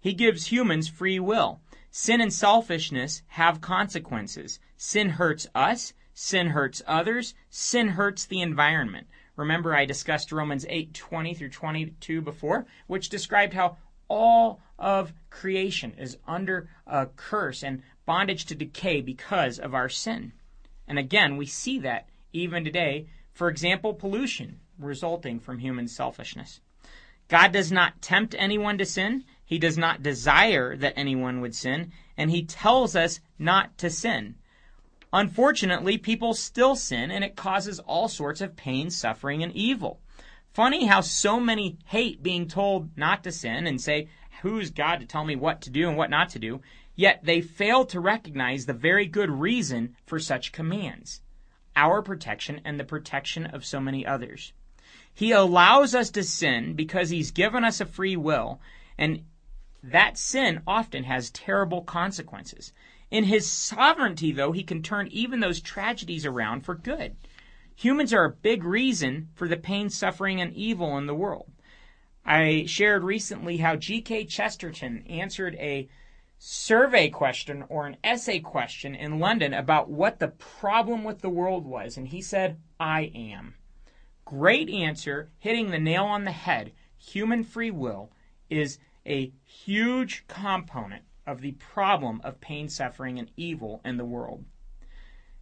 He 0.00 0.14
gives 0.14 0.46
humans 0.46 0.88
free 0.88 1.20
will. 1.20 1.60
Sin 1.90 2.20
and 2.20 2.32
selfishness 2.32 3.22
have 3.28 3.60
consequences. 3.60 4.60
Sin 4.76 5.10
hurts 5.10 5.46
us, 5.54 5.92
sin 6.14 6.48
hurts 6.48 6.82
others, 6.86 7.34
sin 7.50 7.88
hurts 7.88 8.24
the 8.24 8.40
environment. 8.40 9.06
Remember 9.36 9.74
I 9.74 9.86
discussed 9.86 10.32
Romans 10.32 10.66
8:20 10.68 11.34
through 11.34 11.48
22 11.48 12.20
before, 12.20 12.66
which 12.86 13.08
described 13.08 13.54
how 13.54 13.78
all 14.08 14.60
of 14.78 15.14
creation 15.30 15.92
is 15.96 16.18
under 16.26 16.68
a 16.86 17.06
curse 17.06 17.62
and 17.62 17.82
bondage 18.04 18.44
to 18.46 18.54
decay 18.54 19.00
because 19.00 19.58
of 19.58 19.74
our 19.74 19.88
sin. 19.88 20.32
And 20.86 20.98
again, 20.98 21.36
we 21.36 21.46
see 21.46 21.78
that 21.78 22.09
even 22.32 22.64
today. 22.64 23.06
For 23.32 23.48
example, 23.48 23.94
pollution 23.94 24.60
resulting 24.78 25.40
from 25.40 25.58
human 25.58 25.88
selfishness. 25.88 26.60
God 27.28 27.52
does 27.52 27.70
not 27.70 28.02
tempt 28.02 28.34
anyone 28.36 28.76
to 28.78 28.84
sin. 28.84 29.24
He 29.44 29.58
does 29.58 29.78
not 29.78 30.02
desire 30.02 30.76
that 30.76 30.94
anyone 30.96 31.40
would 31.40 31.54
sin, 31.54 31.92
and 32.16 32.30
He 32.30 32.44
tells 32.44 32.96
us 32.96 33.20
not 33.38 33.78
to 33.78 33.88
sin. 33.88 34.34
Unfortunately, 35.12 35.96
people 35.96 36.34
still 36.34 36.74
sin, 36.74 37.10
and 37.10 37.22
it 37.22 37.36
causes 37.36 37.78
all 37.80 38.08
sorts 38.08 38.40
of 38.40 38.56
pain, 38.56 38.90
suffering, 38.90 39.42
and 39.42 39.52
evil. 39.54 40.00
Funny 40.52 40.86
how 40.86 41.00
so 41.00 41.38
many 41.38 41.78
hate 41.86 42.22
being 42.22 42.48
told 42.48 42.96
not 42.96 43.22
to 43.24 43.32
sin 43.32 43.66
and 43.66 43.80
say, 43.80 44.08
Who's 44.42 44.70
God 44.70 45.00
to 45.00 45.06
tell 45.06 45.24
me 45.24 45.36
what 45.36 45.60
to 45.62 45.70
do 45.70 45.88
and 45.88 45.96
what 45.96 46.10
not 46.10 46.30
to 46.30 46.38
do? 46.38 46.60
Yet 46.96 47.20
they 47.24 47.40
fail 47.40 47.84
to 47.86 48.00
recognize 48.00 48.66
the 48.66 48.72
very 48.72 49.06
good 49.06 49.30
reason 49.30 49.96
for 50.04 50.18
such 50.18 50.52
commands 50.52 51.20
our 51.80 52.02
protection 52.02 52.60
and 52.62 52.78
the 52.78 52.84
protection 52.84 53.46
of 53.46 53.64
so 53.64 53.80
many 53.80 54.04
others. 54.04 54.52
He 55.14 55.32
allows 55.32 55.94
us 55.94 56.10
to 56.10 56.22
sin 56.22 56.74
because 56.74 57.08
He's 57.08 57.30
given 57.30 57.64
us 57.64 57.80
a 57.80 57.86
free 57.86 58.16
will, 58.16 58.60
and 58.98 59.24
that 59.82 60.18
sin 60.18 60.60
often 60.66 61.04
has 61.04 61.30
terrible 61.30 61.80
consequences. 61.82 62.74
In 63.10 63.24
His 63.24 63.50
sovereignty, 63.50 64.30
though, 64.30 64.52
He 64.52 64.62
can 64.62 64.82
turn 64.82 65.08
even 65.08 65.40
those 65.40 65.62
tragedies 65.62 66.26
around 66.26 66.66
for 66.66 66.74
good. 66.74 67.16
Humans 67.76 68.12
are 68.12 68.26
a 68.26 68.30
big 68.30 68.62
reason 68.62 69.30
for 69.34 69.48
the 69.48 69.56
pain, 69.56 69.88
suffering, 69.88 70.38
and 70.38 70.52
evil 70.52 70.98
in 70.98 71.06
the 71.06 71.14
world. 71.14 71.50
I 72.26 72.66
shared 72.66 73.02
recently 73.02 73.56
how 73.56 73.76
G.K. 73.76 74.26
Chesterton 74.26 75.06
answered 75.08 75.54
a 75.54 75.88
survey 76.42 77.10
question 77.10 77.62
or 77.68 77.86
an 77.86 77.98
essay 78.02 78.40
question 78.40 78.94
in 78.94 79.18
London 79.18 79.52
about 79.52 79.90
what 79.90 80.18
the 80.18 80.28
problem 80.28 81.04
with 81.04 81.20
the 81.20 81.28
world 81.28 81.66
was, 81.66 81.98
and 81.98 82.08
he 82.08 82.22
said, 82.22 82.58
I 82.80 83.12
am. 83.14 83.56
Great 84.24 84.70
answer, 84.70 85.30
hitting 85.38 85.70
the 85.70 85.78
nail 85.78 86.04
on 86.04 86.24
the 86.24 86.32
head. 86.32 86.72
Human 86.96 87.44
free 87.44 87.70
will 87.70 88.10
is 88.48 88.78
a 89.06 89.32
huge 89.44 90.24
component 90.28 91.02
of 91.26 91.42
the 91.42 91.52
problem 91.52 92.22
of 92.24 92.40
pain, 92.40 92.70
suffering, 92.70 93.18
and 93.18 93.30
evil 93.36 93.82
in 93.84 93.98
the 93.98 94.04
world. 94.06 94.46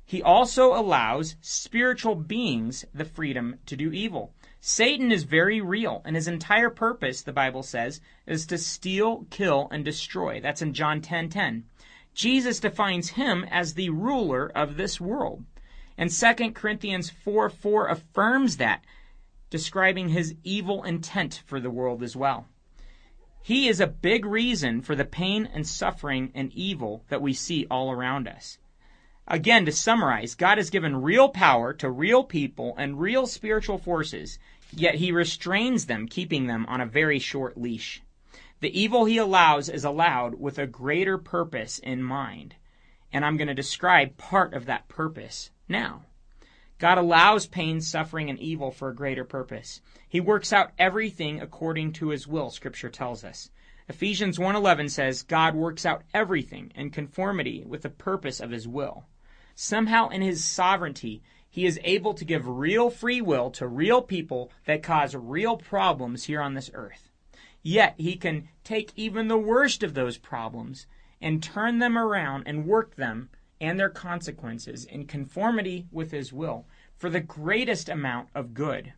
He 0.04 0.20
also 0.20 0.74
allows 0.74 1.36
spiritual 1.40 2.16
beings 2.16 2.84
the 2.92 3.04
freedom 3.04 3.60
to 3.66 3.76
do 3.76 3.92
evil. 3.92 4.34
Satan 4.60 5.12
is 5.12 5.22
very 5.22 5.60
real, 5.60 6.02
and 6.04 6.16
his 6.16 6.26
entire 6.26 6.70
purpose, 6.70 7.22
the 7.22 7.32
Bible 7.32 7.62
says, 7.62 8.00
is 8.26 8.44
to 8.46 8.58
steal, 8.58 9.24
kill, 9.30 9.68
and 9.70 9.84
destroy. 9.84 10.40
That's 10.40 10.62
in 10.62 10.74
John 10.74 11.00
10:10. 11.00 11.02
10, 11.02 11.28
10. 11.28 11.64
Jesus 12.12 12.58
defines 12.58 13.10
him 13.10 13.44
as 13.44 13.74
the 13.74 13.90
ruler 13.90 14.50
of 14.56 14.76
this 14.76 15.00
world. 15.00 15.44
And 15.96 16.10
2 16.10 16.50
Corinthians 16.52 17.08
4 17.08 17.48
4 17.48 17.88
affirms 17.88 18.56
that, 18.56 18.84
describing 19.50 20.08
his 20.08 20.34
evil 20.42 20.82
intent 20.82 21.42
for 21.46 21.60
the 21.60 21.70
world 21.70 22.02
as 22.02 22.16
well. 22.16 22.48
He 23.40 23.68
is 23.68 23.80
a 23.80 23.86
big 23.86 24.26
reason 24.26 24.82
for 24.82 24.96
the 24.96 25.04
pain 25.04 25.46
and 25.46 25.66
suffering 25.66 26.32
and 26.34 26.52
evil 26.52 27.04
that 27.08 27.22
we 27.22 27.32
see 27.32 27.66
all 27.70 27.92
around 27.92 28.26
us. 28.26 28.58
Again, 29.30 29.66
to 29.66 29.72
summarize, 29.72 30.34
God 30.34 30.56
has 30.56 30.70
given 30.70 31.02
real 31.02 31.28
power 31.28 31.74
to 31.74 31.90
real 31.90 32.24
people 32.24 32.74
and 32.78 32.98
real 32.98 33.26
spiritual 33.26 33.76
forces, 33.76 34.38
yet 34.72 34.94
he 34.94 35.12
restrains 35.12 35.84
them, 35.84 36.08
keeping 36.08 36.46
them 36.46 36.64
on 36.66 36.80
a 36.80 36.86
very 36.86 37.18
short 37.18 37.58
leash. 37.58 38.02
The 38.60 38.80
evil 38.80 39.04
he 39.04 39.18
allows 39.18 39.68
is 39.68 39.84
allowed 39.84 40.40
with 40.40 40.58
a 40.58 40.66
greater 40.66 41.18
purpose 41.18 41.78
in 41.78 42.02
mind. 42.02 42.54
And 43.12 43.22
I'm 43.22 43.36
going 43.36 43.48
to 43.48 43.54
describe 43.54 44.16
part 44.16 44.54
of 44.54 44.64
that 44.64 44.88
purpose 44.88 45.50
now. 45.68 46.06
God 46.78 46.96
allows 46.96 47.46
pain, 47.46 47.82
suffering, 47.82 48.30
and 48.30 48.38
evil 48.38 48.70
for 48.70 48.88
a 48.88 48.94
greater 48.94 49.24
purpose. 49.24 49.82
He 50.08 50.20
works 50.20 50.54
out 50.54 50.72
everything 50.78 51.42
according 51.42 51.92
to 51.94 52.08
his 52.08 52.26
will, 52.26 52.48
scripture 52.48 52.88
tells 52.88 53.24
us. 53.24 53.50
Ephesians 53.88 54.38
1:11 54.38 54.88
says 54.88 55.22
God 55.22 55.54
works 55.54 55.84
out 55.84 56.04
everything 56.14 56.72
in 56.74 56.88
conformity 56.90 57.62
with 57.66 57.82
the 57.82 57.90
purpose 57.90 58.40
of 58.40 58.50
his 58.50 58.66
will. 58.66 59.04
Somehow, 59.60 60.08
in 60.10 60.22
his 60.22 60.44
sovereignty, 60.44 61.20
he 61.50 61.66
is 61.66 61.80
able 61.82 62.14
to 62.14 62.24
give 62.24 62.46
real 62.46 62.90
free 62.90 63.20
will 63.20 63.50
to 63.50 63.66
real 63.66 64.00
people 64.00 64.52
that 64.66 64.84
cause 64.84 65.16
real 65.16 65.56
problems 65.56 66.26
here 66.26 66.40
on 66.40 66.54
this 66.54 66.70
earth. 66.74 67.10
Yet, 67.60 67.96
he 67.98 68.14
can 68.14 68.50
take 68.62 68.92
even 68.94 69.26
the 69.26 69.36
worst 69.36 69.82
of 69.82 69.94
those 69.94 70.16
problems 70.16 70.86
and 71.20 71.42
turn 71.42 71.80
them 71.80 71.98
around 71.98 72.44
and 72.46 72.66
work 72.66 72.94
them 72.94 73.30
and 73.60 73.80
their 73.80 73.90
consequences 73.90 74.84
in 74.84 75.06
conformity 75.06 75.88
with 75.90 76.12
his 76.12 76.32
will 76.32 76.68
for 76.96 77.10
the 77.10 77.18
greatest 77.18 77.88
amount 77.88 78.28
of 78.36 78.54
good. 78.54 78.92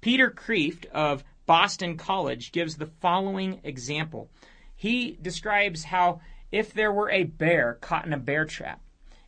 Peter 0.00 0.30
Kreeft 0.30 0.86
of 0.92 1.24
Boston 1.44 1.96
College 1.96 2.52
gives 2.52 2.76
the 2.76 2.86
following 2.86 3.60
example 3.64 4.30
He 4.76 5.18
describes 5.20 5.82
how 5.82 6.20
if 6.52 6.72
there 6.72 6.92
were 6.92 7.10
a 7.10 7.24
bear 7.24 7.78
caught 7.80 8.06
in 8.06 8.12
a 8.12 8.16
bear 8.16 8.44
trap 8.44 8.80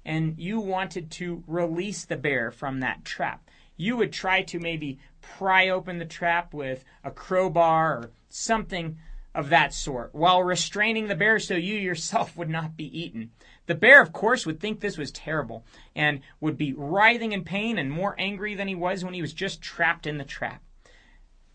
and 0.04 0.38
you 0.38 0.60
wanted 0.60 1.10
to 1.10 1.42
release 1.46 2.04
the 2.04 2.16
bear 2.16 2.50
from 2.50 2.80
that 2.80 3.04
trap, 3.04 3.48
you 3.76 3.96
would 3.96 4.12
try 4.12 4.42
to 4.42 4.58
maybe 4.58 4.98
pry 5.20 5.68
open 5.68 5.98
the 5.98 6.04
trap 6.04 6.52
with 6.52 6.84
a 7.02 7.10
crowbar 7.10 7.98
or 7.98 8.10
something 8.28 8.98
of 9.34 9.48
that 9.48 9.74
sort 9.74 10.14
while 10.14 10.42
restraining 10.42 11.08
the 11.08 11.14
bear 11.16 11.38
so 11.38 11.54
you 11.54 11.74
yourself 11.74 12.36
would 12.36 12.48
not 12.48 12.76
be 12.76 12.98
eaten. 12.98 13.30
The 13.66 13.74
bear, 13.74 14.00
of 14.00 14.12
course, 14.12 14.46
would 14.46 14.60
think 14.60 14.80
this 14.80 14.98
was 14.98 15.10
terrible 15.10 15.64
and 15.96 16.20
would 16.40 16.56
be 16.56 16.72
writhing 16.72 17.32
in 17.32 17.42
pain 17.44 17.78
and 17.78 17.90
more 17.90 18.14
angry 18.18 18.54
than 18.54 18.68
he 18.68 18.74
was 18.74 19.04
when 19.04 19.14
he 19.14 19.22
was 19.22 19.32
just 19.32 19.60
trapped 19.60 20.06
in 20.06 20.18
the 20.18 20.24
trap. 20.24 20.62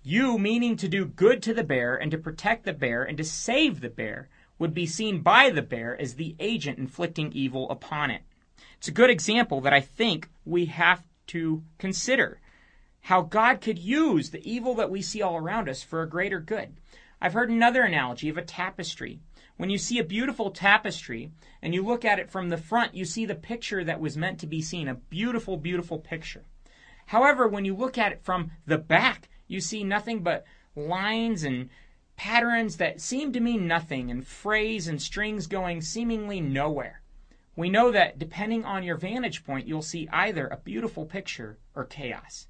You, 0.02 0.38
meaning 0.38 0.76
to 0.78 0.88
do 0.88 1.06
good 1.06 1.44
to 1.44 1.54
the 1.54 1.64
bear 1.64 1.96
and 1.96 2.10
to 2.12 2.18
protect 2.18 2.66
the 2.66 2.74
bear 2.74 3.04
and 3.04 3.18
to 3.18 3.24
save 3.24 3.80
the 3.80 3.90
bear, 3.90 4.28
would 4.58 4.74
be 4.74 4.86
seen 4.86 5.22
by 5.22 5.50
the 5.50 5.62
bear 5.62 6.00
as 6.00 6.16
the 6.16 6.36
agent 6.40 6.80
inflicting 6.80 7.32
evil 7.32 7.70
upon 7.70 8.12
it. 8.12 8.24
It's 8.80 8.88
a 8.88 8.92
good 8.92 9.10
example 9.10 9.60
that 9.62 9.74
I 9.74 9.82
think 9.82 10.30
we 10.46 10.68
have 10.68 11.04
to 11.28 11.64
consider 11.78 12.40
how 13.02 13.22
God 13.24 13.60
could 13.60 13.78
use 13.78 14.30
the 14.30 14.42
evil 14.50 14.74
that 14.76 14.90
we 14.90 15.02
see 15.02 15.22
all 15.22 15.36
around 15.36 15.68
us 15.68 15.84
for 15.84 16.02
a 16.02 16.08
greater 16.10 16.40
good. 16.40 16.78
I've 17.22 17.34
heard 17.34 17.50
another 17.50 17.82
analogy 17.82 18.30
of 18.30 18.38
a 18.38 18.42
tapestry. 18.42 19.20
When 19.58 19.70
you 19.70 19.78
see 19.78 20.00
a 20.00 20.04
beautiful 20.06 20.50
tapestry 20.52 21.34
and 21.62 21.74
you 21.74 21.86
look 21.86 22.06
at 22.06 22.20
it 22.20 22.32
from 22.32 22.48
the 22.48 22.56
front, 22.56 22.96
you 22.96 23.04
see 23.04 23.26
the 23.26 23.36
picture 23.36 23.84
that 23.84 24.00
was 24.00 24.16
meant 24.16 24.40
to 24.40 24.48
be 24.48 24.62
seen, 24.62 24.88
a 24.88 24.96
beautiful, 24.96 25.58
beautiful 25.58 26.00
picture. 26.00 26.46
However, 27.08 27.50
when 27.50 27.66
you 27.66 27.76
look 27.76 27.98
at 27.98 28.14
it 28.14 28.24
from 28.24 28.52
the 28.66 28.78
back, 28.78 29.28
you 29.46 29.60
see 29.60 29.84
nothing 29.84 30.24
but 30.24 30.46
lines 30.74 31.44
and 31.44 31.70
patterns 32.16 32.78
that 32.78 33.02
seem 33.02 33.34
to 33.34 33.42
mean 33.42 33.68
nothing 33.68 34.10
and 34.10 34.26
frays 34.26 34.88
and 34.88 35.02
strings 35.02 35.48
going 35.48 35.82
seemingly 35.82 36.40
nowhere. 36.40 36.99
We 37.60 37.70
know 37.70 37.92
that 37.92 38.18
depending 38.18 38.64
on 38.64 38.84
your 38.84 38.96
vantage 38.96 39.44
point, 39.44 39.68
you'll 39.68 39.82
see 39.82 40.08
either 40.14 40.48
a 40.48 40.56
beautiful 40.56 41.06
picture 41.06 41.58
or 41.76 41.84
chaos. 41.84 42.48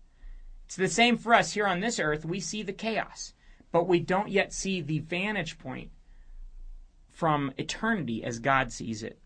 It's 0.67 0.75
the 0.75 0.87
same 0.87 1.17
for 1.17 1.33
us 1.33 1.53
here 1.53 1.65
on 1.65 1.79
this 1.79 1.97
earth. 1.97 2.25
We 2.25 2.39
see 2.39 2.61
the 2.61 2.73
chaos, 2.73 3.33
but 3.71 3.87
we 3.87 4.01
don't 4.01 4.29
yet 4.29 4.53
see 4.53 4.81
the 4.81 4.99
vantage 4.99 5.57
point 5.57 5.89
from 7.11 7.51
eternity 7.57 8.23
as 8.23 8.37
God 8.37 8.71
sees 8.71 9.01
it. 9.01 9.17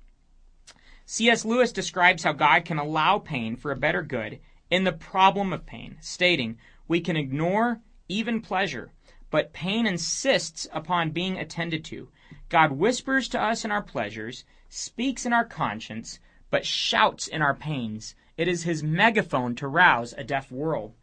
C.S. 1.05 1.43
Lewis 1.43 1.73
describes 1.73 2.23
how 2.23 2.31
God 2.31 2.63
can 2.63 2.77
allow 2.77 3.19
pain 3.19 3.57
for 3.57 3.69
a 3.69 3.75
better 3.75 4.03
good 4.03 4.39
in 4.69 4.85
the 4.85 4.93
problem 4.93 5.51
of 5.51 5.65
pain, 5.65 5.97
stating, 5.99 6.59
We 6.87 7.01
can 7.01 7.17
ignore 7.17 7.81
even 8.07 8.39
pleasure, 8.39 8.93
but 9.29 9.51
pain 9.51 9.85
insists 9.85 10.65
upon 10.71 11.11
being 11.11 11.37
attended 11.37 11.83
to. 11.83 12.07
God 12.47 12.71
whispers 12.71 13.27
to 13.27 13.41
us 13.41 13.65
in 13.65 13.71
our 13.71 13.83
pleasures, 13.83 14.45
speaks 14.75 15.23
in 15.23 15.31
our 15.31 15.45
conscience, 15.45 16.19
but 16.49 16.65
shouts 16.65 17.27
in 17.27 17.43
our 17.43 17.53
pains. 17.53 18.15
It 18.37 18.47
is 18.47 18.63
his 18.63 18.81
megaphone 18.81 19.53
to 19.57 19.67
rouse 19.67 20.13
a 20.13 20.23
deaf 20.23 20.51
world. 20.51 20.95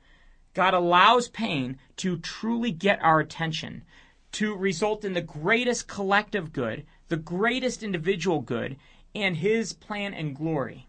God 0.55 0.75
allows 0.75 1.29
pain 1.29 1.79
to 1.99 2.19
truly 2.19 2.73
get 2.73 3.01
our 3.01 3.21
attention, 3.21 3.85
to 4.33 4.57
result 4.57 5.05
in 5.05 5.13
the 5.13 5.21
greatest 5.21 5.87
collective 5.87 6.53
good, 6.53 6.85
the 7.07 7.17
greatest 7.17 7.85
individual 7.85 8.41
good, 8.41 8.77
and 9.15 9.37
His 9.37 9.73
plan 9.73 10.15
and 10.15 10.35
glory. 10.35 10.89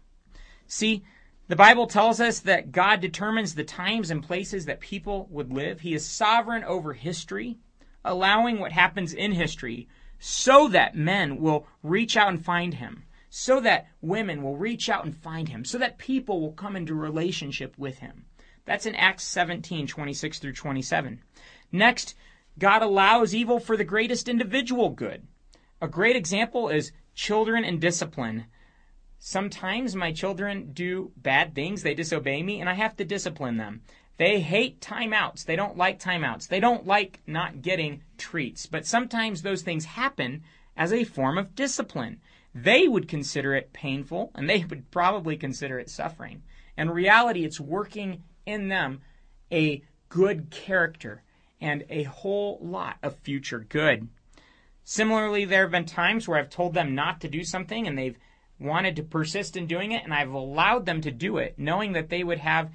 See, 0.66 1.04
the 1.46 1.54
Bible 1.54 1.86
tells 1.86 2.20
us 2.20 2.40
that 2.40 2.72
God 2.72 3.00
determines 3.00 3.54
the 3.54 3.62
times 3.62 4.10
and 4.10 4.24
places 4.24 4.66
that 4.66 4.80
people 4.80 5.28
would 5.30 5.52
live. 5.52 5.80
He 5.80 5.94
is 5.94 6.04
sovereign 6.04 6.64
over 6.64 6.94
history, 6.94 7.58
allowing 8.04 8.58
what 8.58 8.72
happens 8.72 9.14
in 9.14 9.30
history 9.30 9.88
so 10.24 10.68
that 10.68 10.94
men 10.94 11.36
will 11.38 11.66
reach 11.82 12.16
out 12.16 12.28
and 12.28 12.44
find 12.44 12.74
Him, 12.74 13.02
so 13.28 13.58
that 13.58 13.88
women 14.00 14.40
will 14.40 14.56
reach 14.56 14.88
out 14.88 15.04
and 15.04 15.16
find 15.16 15.48
Him, 15.48 15.64
so 15.64 15.78
that 15.78 15.98
people 15.98 16.40
will 16.40 16.52
come 16.52 16.76
into 16.76 16.94
relationship 16.94 17.76
with 17.76 17.98
Him. 17.98 18.26
That's 18.64 18.86
in 18.86 18.94
Acts 18.94 19.24
17, 19.24 19.88
26 19.88 20.38
through 20.38 20.52
27. 20.52 21.20
Next, 21.72 22.14
God 22.56 22.82
allows 22.82 23.34
evil 23.34 23.58
for 23.58 23.76
the 23.76 23.82
greatest 23.82 24.28
individual 24.28 24.90
good. 24.90 25.26
A 25.80 25.88
great 25.88 26.14
example 26.14 26.68
is 26.68 26.92
children 27.16 27.64
and 27.64 27.80
discipline. 27.80 28.44
Sometimes 29.18 29.96
my 29.96 30.12
children 30.12 30.70
do 30.72 31.10
bad 31.16 31.52
things, 31.52 31.82
they 31.82 31.94
disobey 31.94 32.44
me, 32.44 32.60
and 32.60 32.70
I 32.70 32.74
have 32.74 32.94
to 32.98 33.04
discipline 33.04 33.56
them. 33.56 33.82
They 34.18 34.40
hate 34.40 34.80
timeouts. 34.80 35.44
They 35.44 35.56
don't 35.56 35.76
like 35.76 35.98
timeouts. 35.98 36.48
They 36.48 36.60
don't 36.60 36.86
like 36.86 37.20
not 37.26 37.62
getting 37.62 38.02
treats. 38.18 38.66
But 38.66 38.86
sometimes 38.86 39.42
those 39.42 39.62
things 39.62 39.84
happen 39.84 40.42
as 40.76 40.92
a 40.92 41.04
form 41.04 41.38
of 41.38 41.54
discipline. 41.54 42.20
They 42.54 42.86
would 42.86 43.08
consider 43.08 43.54
it 43.54 43.72
painful, 43.72 44.30
and 44.34 44.48
they 44.48 44.64
would 44.64 44.90
probably 44.90 45.36
consider 45.36 45.78
it 45.78 45.88
suffering. 45.88 46.42
In 46.76 46.90
reality, 46.90 47.44
it's 47.44 47.60
working 47.60 48.22
in 48.44 48.68
them 48.68 49.00
a 49.50 49.82
good 50.08 50.50
character 50.50 51.22
and 51.60 51.84
a 51.88 52.02
whole 52.02 52.58
lot 52.60 52.96
of 53.02 53.16
future 53.18 53.60
good. 53.60 54.08
Similarly, 54.84 55.44
there 55.44 55.62
have 55.62 55.70
been 55.70 55.86
times 55.86 56.26
where 56.26 56.38
I've 56.38 56.50
told 56.50 56.74
them 56.74 56.94
not 56.94 57.20
to 57.20 57.28
do 57.28 57.44
something 57.44 57.86
and 57.86 57.96
they've 57.96 58.18
wanted 58.58 58.96
to 58.96 59.02
persist 59.02 59.56
in 59.56 59.66
doing 59.66 59.92
it, 59.92 60.04
and 60.04 60.12
I've 60.12 60.32
allowed 60.32 60.86
them 60.86 61.00
to 61.02 61.10
do 61.10 61.38
it, 61.38 61.54
knowing 61.58 61.92
that 61.92 62.08
they 62.08 62.22
would 62.22 62.38
have 62.38 62.70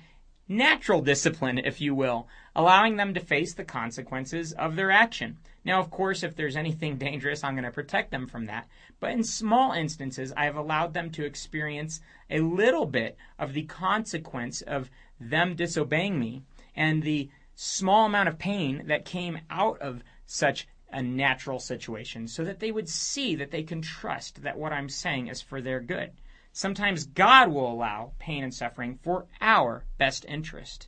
natural 0.48 1.02
discipline, 1.02 1.58
if 1.58 1.82
you 1.82 1.94
will, 1.94 2.28
allowing 2.56 2.96
them 2.96 3.14
to 3.14 3.20
face 3.20 3.54
the 3.54 3.64
consequences 3.64 4.54
of 4.54 4.76
their 4.76 4.92
action. 4.92 5.38
Now, 5.66 5.80
of 5.80 5.92
course, 5.92 6.24
if 6.24 6.36
there's 6.36 6.56
anything 6.56 6.98
dangerous, 6.98 7.44
I'm 7.44 7.56
going 7.56 7.64
to 7.66 7.72
protect 7.72 8.12
them 8.12 8.28
from 8.28 8.46
that. 8.46 8.68
But 9.00 9.12
in 9.12 9.24
small 9.24 9.74
instances, 9.74 10.34
I 10.36 10.46
have 10.46 10.56
allowed 10.56 10.94
them 10.94 11.12
to 11.12 11.26
experience 11.26 12.00
a 12.30 12.40
little 12.40 12.86
bit 12.86 13.18
of 13.38 13.54
the 13.54 13.64
consequence 13.64 14.62
of 14.62 14.90
them 15.20 15.56
disobeying 15.56 16.20
me 16.20 16.44
and 16.76 17.04
the 17.04 17.30
small 17.56 18.06
amount 18.06 18.30
of 18.30 18.38
pain 18.38 18.84
that 18.86 19.04
came 19.06 19.40
out 19.50 19.80
of 19.80 20.04
such 20.26 20.68
a 20.92 21.02
natural 21.02 21.60
situation 21.60 22.28
so 22.28 22.44
that 22.44 22.60
they 22.60 22.72
would 22.72 22.88
see 22.88 23.36
that 23.36 23.52
they 23.52 23.64
can 23.64 23.82
trust 23.82 24.44
that 24.44 24.58
what 24.58 24.72
I'm 24.72 24.90
saying 24.90 25.28
is 25.28 25.42
for 25.42 25.60
their 25.60 25.80
good. 25.80 26.12
Sometimes 26.58 27.06
God 27.06 27.50
will 27.50 27.72
allow 27.72 28.14
pain 28.18 28.44
and 28.44 28.52
suffering 28.52 28.98
for 29.04 29.28
our 29.40 29.86
best 30.00 30.26
interest. 30.28 30.88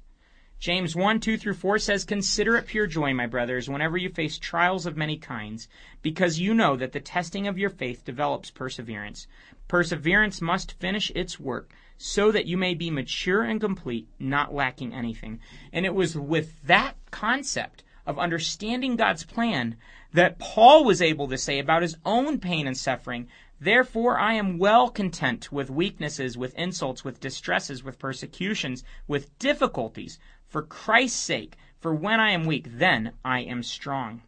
James 0.57 0.95
1 0.95 1.19
2 1.19 1.37
through 1.37 1.53
4 1.53 1.77
says, 1.77 2.05
Consider 2.05 2.55
it 2.55 2.65
pure 2.65 2.87
joy, 2.87 3.13
my 3.13 3.27
brothers, 3.27 3.69
whenever 3.69 3.95
you 3.95 4.09
face 4.09 4.39
trials 4.39 4.87
of 4.87 4.97
many 4.97 5.15
kinds, 5.15 5.67
because 6.01 6.39
you 6.39 6.55
know 6.55 6.75
that 6.75 6.91
the 6.91 6.99
testing 6.99 7.45
of 7.45 7.59
your 7.59 7.69
faith 7.69 8.03
develops 8.03 8.49
perseverance. 8.49 9.27
Perseverance 9.67 10.41
must 10.41 10.71
finish 10.71 11.11
its 11.13 11.39
work, 11.39 11.71
so 11.99 12.31
that 12.31 12.47
you 12.47 12.57
may 12.57 12.73
be 12.73 12.89
mature 12.89 13.43
and 13.43 13.61
complete, 13.61 14.07
not 14.17 14.51
lacking 14.51 14.91
anything. 14.91 15.39
And 15.71 15.85
it 15.85 15.93
was 15.93 16.17
with 16.17 16.63
that 16.63 16.95
concept 17.11 17.83
of 18.07 18.17
understanding 18.17 18.95
God's 18.95 19.23
plan 19.23 19.75
that 20.13 20.39
Paul 20.39 20.83
was 20.83 20.99
able 20.99 21.27
to 21.27 21.37
say 21.37 21.59
about 21.59 21.83
his 21.83 21.95
own 22.03 22.39
pain 22.39 22.65
and 22.65 22.75
suffering 22.75 23.27
Therefore 23.61 24.17
I 24.17 24.35
am 24.35 24.57
well 24.57 24.89
content 24.89 25.51
with 25.51 25.69
weaknesses, 25.69 26.37
with 26.37 26.55
insults, 26.55 27.03
with 27.03 27.19
distresses, 27.19 27.83
with 27.83 27.99
persecutions, 27.99 28.85
with 29.07 29.37
difficulties, 29.37 30.17
for 30.47 30.61
Christ's 30.61 31.19
sake. 31.19 31.57
For 31.79 31.93
when 31.93 32.19
I 32.19 32.31
am 32.31 32.45
weak, 32.45 32.67
then 32.69 33.13
I 33.23 33.41
am 33.41 33.63
strong. 33.63 34.21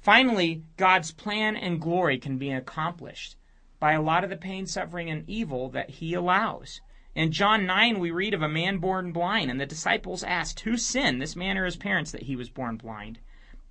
Finally, 0.00 0.62
God's 0.76 1.12
plan 1.12 1.56
and 1.56 1.80
glory 1.80 2.18
can 2.18 2.36
be 2.36 2.50
accomplished 2.50 3.36
by 3.80 3.92
a 3.92 4.02
lot 4.02 4.24
of 4.24 4.30
the 4.30 4.36
pain, 4.36 4.66
suffering, 4.66 5.08
and 5.08 5.28
evil 5.28 5.70
that 5.70 5.88
He 5.90 6.12
allows. 6.12 6.80
In 7.14 7.32
John 7.32 7.64
9, 7.64 7.98
we 7.98 8.10
read 8.10 8.34
of 8.34 8.42
a 8.42 8.48
man 8.48 8.78
born 8.78 9.12
blind, 9.12 9.50
and 9.50 9.60
the 9.60 9.66
disciples 9.66 10.24
asked, 10.24 10.60
Who 10.60 10.76
sinned, 10.76 11.22
this 11.22 11.36
man 11.36 11.56
or 11.56 11.64
his 11.64 11.76
parents, 11.76 12.10
that 12.10 12.24
he 12.24 12.34
was 12.34 12.50
born 12.50 12.76
blind? 12.76 13.20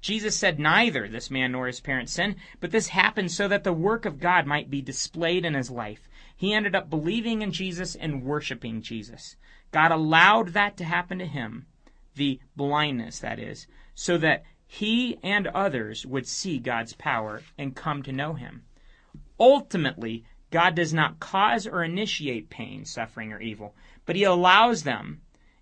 Jesus 0.03 0.35
said 0.35 0.59
neither 0.59 1.07
this 1.07 1.31
man 1.31 1.53
nor 1.53 1.65
his 1.65 1.79
parents 1.79 2.11
sinned, 2.11 2.35
but 2.59 2.71
this 2.71 2.89
happened 2.89 3.31
so 3.31 3.47
that 3.47 3.63
the 3.63 3.71
work 3.71 4.03
of 4.03 4.19
God 4.19 4.45
might 4.45 4.69
be 4.69 4.81
displayed 4.81 5.45
in 5.45 5.53
his 5.53 5.71
life. 5.71 6.09
He 6.35 6.53
ended 6.53 6.75
up 6.75 6.89
believing 6.89 7.41
in 7.41 7.53
Jesus 7.53 7.95
and 7.95 8.21
worshiping 8.21 8.81
Jesus. 8.81 9.37
God 9.71 9.91
allowed 9.91 10.49
that 10.49 10.75
to 10.75 10.83
happen 10.83 11.19
to 11.19 11.25
him, 11.25 11.67
the 12.15 12.41
blindness, 12.53 13.19
that 13.19 13.39
is, 13.39 13.65
so 13.95 14.17
that 14.17 14.43
he 14.67 15.19
and 15.23 15.47
others 15.47 16.05
would 16.05 16.27
see 16.27 16.59
God's 16.59 16.91
power 16.91 17.41
and 17.57 17.73
come 17.73 18.03
to 18.03 18.11
know 18.11 18.33
him. 18.33 18.63
Ultimately, 19.39 20.25
God 20.51 20.75
does 20.75 20.93
not 20.93 21.21
cause 21.21 21.65
or 21.65 21.81
initiate 21.81 22.49
pain, 22.49 22.83
suffering, 22.83 23.31
or 23.31 23.39
evil, 23.39 23.73
but 24.05 24.17
he 24.17 24.25
allows 24.25 24.83
them 24.83 25.21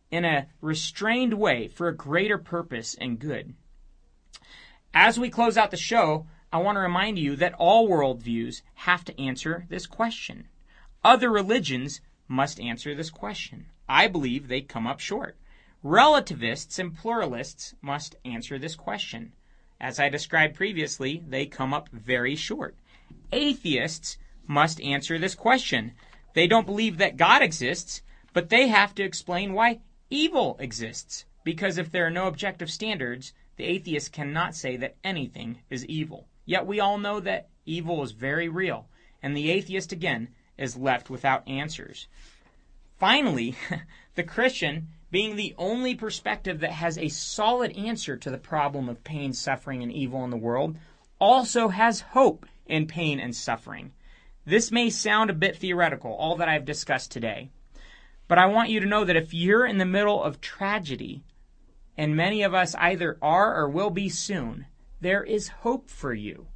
in 0.10 0.26
a 0.26 0.48
restrained 0.62 1.36
way 1.36 1.68
for 1.68 1.88
a 1.88 1.96
greater 1.96 2.40
purpose 2.40 2.96
and 2.96 3.20
good. 3.20 3.54
As 4.94 5.18
we 5.18 5.30
close 5.30 5.58
out 5.58 5.72
the 5.72 5.78
show, 5.78 6.28
I 6.52 6.58
want 6.58 6.76
to 6.76 6.82
remind 6.82 7.18
you 7.18 7.38
that 7.38 7.54
all 7.54 7.88
worldviews 7.88 8.62
have 8.76 9.06
to 9.06 9.22
answer 9.22 9.66
this 9.70 9.88
question. 9.88 10.50
Other 11.04 11.32
religions 11.32 12.02
must 12.28 12.60
answer 12.60 12.94
this 12.94 13.10
question. 13.10 13.68
I 13.88 14.08
believe 14.08 14.48
they 14.48 14.62
come 14.62 14.86
up 14.86 15.00
short. 15.00 15.38
Relativists 15.82 16.78
and 16.78 16.96
pluralists 16.96 17.74
must 17.82 18.16
answer 18.26 18.60
this 18.60 18.76
question. 18.76 19.34
as 19.80 20.00
I 20.00 20.10
described 20.10 20.56
previously, 20.56 21.24
they 21.28 21.48
come 21.48 21.74
up 21.74 21.90
very 21.90 22.36
short. 22.36 22.76
Atheists 23.32 24.18
must 24.46 24.80
answer 24.82 25.18
this 25.18 25.34
question. 25.34 25.94
They 26.34 26.46
don't 26.48 26.68
believe 26.68 26.98
that 26.98 27.18
God 27.18 27.42
exists, 27.42 28.02
but 28.34 28.50
they 28.50 28.68
have 28.68 28.94
to 28.96 29.04
explain 29.04 29.54
why 29.54 29.80
evil 30.10 30.58
exists. 30.60 31.26
Because 31.44 31.78
if 31.80 31.90
there 31.90 32.06
are 32.06 32.12
no 32.12 32.28
objective 32.28 32.70
standards, 32.70 33.34
the 33.62 33.68
atheist 33.68 34.12
cannot 34.12 34.56
say 34.56 34.76
that 34.78 34.96
anything 35.04 35.60
is 35.70 35.86
evil. 35.86 36.28
Yet 36.46 36.66
we 36.66 36.80
all 36.80 36.98
know 36.98 37.20
that 37.20 37.50
evil 37.64 38.02
is 38.02 38.12
very 38.12 38.50
real, 38.50 38.88
and 39.22 39.38
the 39.38 39.52
atheist 39.52 39.92
again 39.92 40.30
is 40.58 40.76
left 40.76 41.12
without 41.12 41.48
answers. 41.48 42.08
Finally, 42.98 43.56
the 44.16 44.24
Christian, 44.24 44.88
being 45.12 45.36
the 45.36 45.54
only 45.60 45.94
perspective 45.94 46.60
that 46.62 46.72
has 46.72 46.98
a 46.98 47.08
solid 47.10 47.72
answer 47.78 48.18
to 48.18 48.32
the 48.32 48.40
problem 48.40 48.90
of 48.90 49.04
pain, 49.04 49.32
suffering, 49.32 49.84
and 49.84 49.92
evil 49.92 50.24
in 50.24 50.32
the 50.32 50.38
world, 50.38 50.76
also 51.20 51.68
has 51.68 52.02
hope 52.02 52.48
in 52.66 52.88
pain 52.88 53.20
and 53.20 53.36
suffering. 53.36 53.92
This 54.44 54.72
may 54.72 54.90
sound 54.90 55.30
a 55.30 55.34
bit 55.34 55.56
theoretical, 55.56 56.14
all 56.14 56.36
that 56.38 56.50
I've 56.50 56.66
discussed 56.66 57.12
today. 57.12 57.52
But 58.28 58.40
I 58.40 58.48
want 58.48 58.72
you 58.72 58.80
to 58.80 58.88
know 58.88 59.06
that 59.06 59.16
if 59.16 59.36
you're 59.36 59.68
in 59.68 59.78
the 59.78 59.86
middle 59.86 60.24
of 60.24 60.42
tragedy, 60.42 61.22
and 62.02 62.16
many 62.16 62.42
of 62.42 62.52
us 62.52 62.74
either 62.80 63.16
are 63.22 63.56
or 63.56 63.70
will 63.70 63.92
be 63.92 64.10
soon, 64.10 64.66
there 65.02 65.24
is 65.24 65.50
hope 65.62 65.88
for 65.88 66.16
you. 66.16 66.48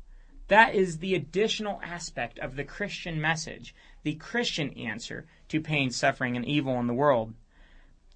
That 0.47 0.73
is 0.73 0.97
the 0.97 1.13
additional 1.13 1.79
aspect 1.83 2.39
of 2.39 2.55
the 2.55 2.63
Christian 2.63 3.21
message, 3.21 3.75
the 4.01 4.15
Christian 4.15 4.71
answer 4.71 5.27
to 5.49 5.61
pain, 5.61 5.91
suffering, 5.91 6.35
and 6.35 6.47
evil 6.47 6.79
in 6.79 6.87
the 6.87 6.95
world. 6.95 7.35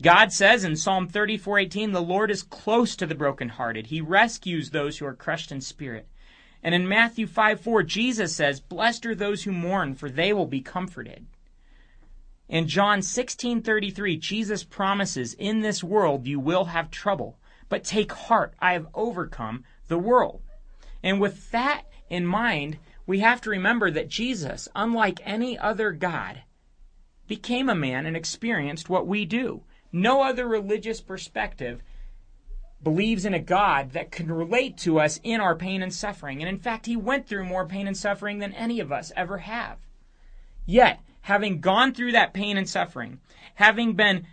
God 0.01 0.33
says 0.33 0.63
in 0.63 0.75
Psalm 0.75 1.07
34:18, 1.07 1.91
"The 1.91 2.01
Lord 2.01 2.31
is 2.31 2.41
close 2.41 2.95
to 2.95 3.05
the 3.05 3.13
brokenhearted. 3.13 3.87
He 3.87 4.01
rescues 4.01 4.71
those 4.71 4.97
who 4.97 5.05
are 5.05 5.13
crushed 5.13 5.51
in 5.51 5.61
spirit." 5.61 6.07
And 6.63 6.73
in 6.73 6.87
Matthew 6.87 7.27
5:4, 7.27 7.83
Jesus 7.83 8.35
says, 8.35 8.59
"Blessed 8.59 9.05
are 9.05 9.13
those 9.13 9.43
who 9.43 9.51
mourn, 9.51 9.93
for 9.93 10.09
they 10.09 10.33
will 10.33 10.47
be 10.47 10.61
comforted." 10.61 11.27
In 12.49 12.67
John 12.67 13.03
16:33, 13.03 14.17
Jesus 14.17 14.63
promises, 14.63 15.35
"In 15.35 15.61
this 15.61 15.83
world 15.83 16.25
you 16.25 16.39
will 16.39 16.65
have 16.65 16.89
trouble, 16.89 17.39
but 17.69 17.83
take 17.83 18.11
heart, 18.11 18.55
I 18.59 18.73
have 18.73 18.87
overcome 18.95 19.63
the 19.87 19.99
world." 19.99 20.41
And 21.03 21.21
with 21.21 21.51
that 21.51 21.83
in 22.09 22.25
mind, 22.25 22.79
we 23.05 23.19
have 23.19 23.39
to 23.41 23.51
remember 23.51 23.91
that 23.91 24.09
Jesus, 24.09 24.67
unlike 24.75 25.19
any 25.23 25.59
other 25.59 25.91
God, 25.91 26.41
became 27.27 27.69
a 27.69 27.75
man 27.75 28.07
and 28.07 28.17
experienced 28.17 28.89
what 28.89 29.05
we 29.05 29.25
do. 29.25 29.63
No 29.91 30.23
other 30.23 30.47
religious 30.47 31.01
perspective 31.01 31.83
believes 32.81 33.25
in 33.25 33.35
a 33.35 33.39
God 33.39 33.91
that 33.91 34.11
can 34.11 34.31
relate 34.31 34.75
to 34.79 34.99
us 34.99 35.19
in 35.23 35.39
our 35.39 35.55
pain 35.55 35.83
and 35.83 35.93
suffering. 35.93 36.41
And 36.41 36.49
in 36.49 36.57
fact, 36.57 36.87
he 36.87 36.95
went 36.95 37.27
through 37.27 37.45
more 37.45 37.67
pain 37.67 37.85
and 37.87 37.95
suffering 37.95 38.39
than 38.39 38.53
any 38.53 38.79
of 38.79 38.91
us 38.91 39.11
ever 39.15 39.39
have. 39.39 39.77
Yet, 40.65 41.01
having 41.29 41.61
gone 41.61 41.93
through 41.93 42.11
that 42.11 42.33
pain 42.33 42.57
and 42.57 42.67
suffering, 42.67 43.19
having 43.53 43.93
been 43.93 44.25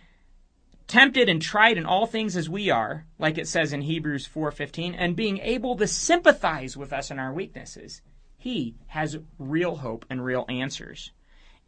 tempted 0.87 1.29
and 1.29 1.39
tried 1.39 1.77
in 1.77 1.85
all 1.85 2.07
things 2.07 2.35
as 2.35 2.49
we 2.49 2.71
are, 2.71 3.05
like 3.19 3.37
it 3.37 3.47
says 3.47 3.71
in 3.71 3.81
Hebrews 3.81 4.25
4:15, 4.25 4.95
and 4.95 5.15
being 5.15 5.37
able 5.37 5.75
to 5.75 5.85
sympathize 5.85 6.75
with 6.75 6.91
us 6.91 7.11
in 7.11 7.19
our 7.19 7.31
weaknesses, 7.31 8.01
he 8.35 8.73
has 8.87 9.19
real 9.37 9.75
hope 9.75 10.05
and 10.09 10.25
real 10.25 10.43
answers. 10.49 11.11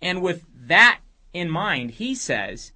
And 0.01 0.23
with 0.23 0.45
that 0.67 1.01
in 1.31 1.47
mind, 1.47 1.91
he 1.91 2.15
says, 2.15 2.71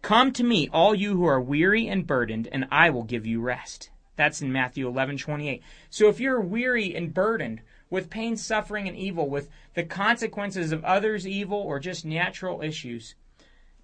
Come 0.00 0.32
to 0.34 0.44
me, 0.44 0.68
all 0.72 0.94
you 0.94 1.16
who 1.16 1.24
are 1.24 1.40
weary 1.40 1.88
and 1.88 2.06
burdened, 2.06 2.48
and 2.52 2.68
I 2.70 2.88
will 2.88 3.02
give 3.02 3.26
you 3.26 3.40
rest. 3.40 3.90
That's 4.14 4.40
in 4.40 4.52
Matthew 4.52 4.88
11:28. 4.88 5.60
So 5.90 6.08
if 6.08 6.20
you're 6.20 6.40
weary 6.40 6.94
and 6.94 7.12
burdened 7.12 7.62
with 7.90 8.10
pain, 8.10 8.36
suffering, 8.36 8.88
and 8.88 8.96
evil, 8.96 9.28
with 9.28 9.48
the 9.74 9.84
consequences 9.84 10.72
of 10.72 10.84
others' 10.84 11.26
evil 11.26 11.58
or 11.58 11.78
just 11.78 12.04
natural 12.04 12.62
issues, 12.62 13.14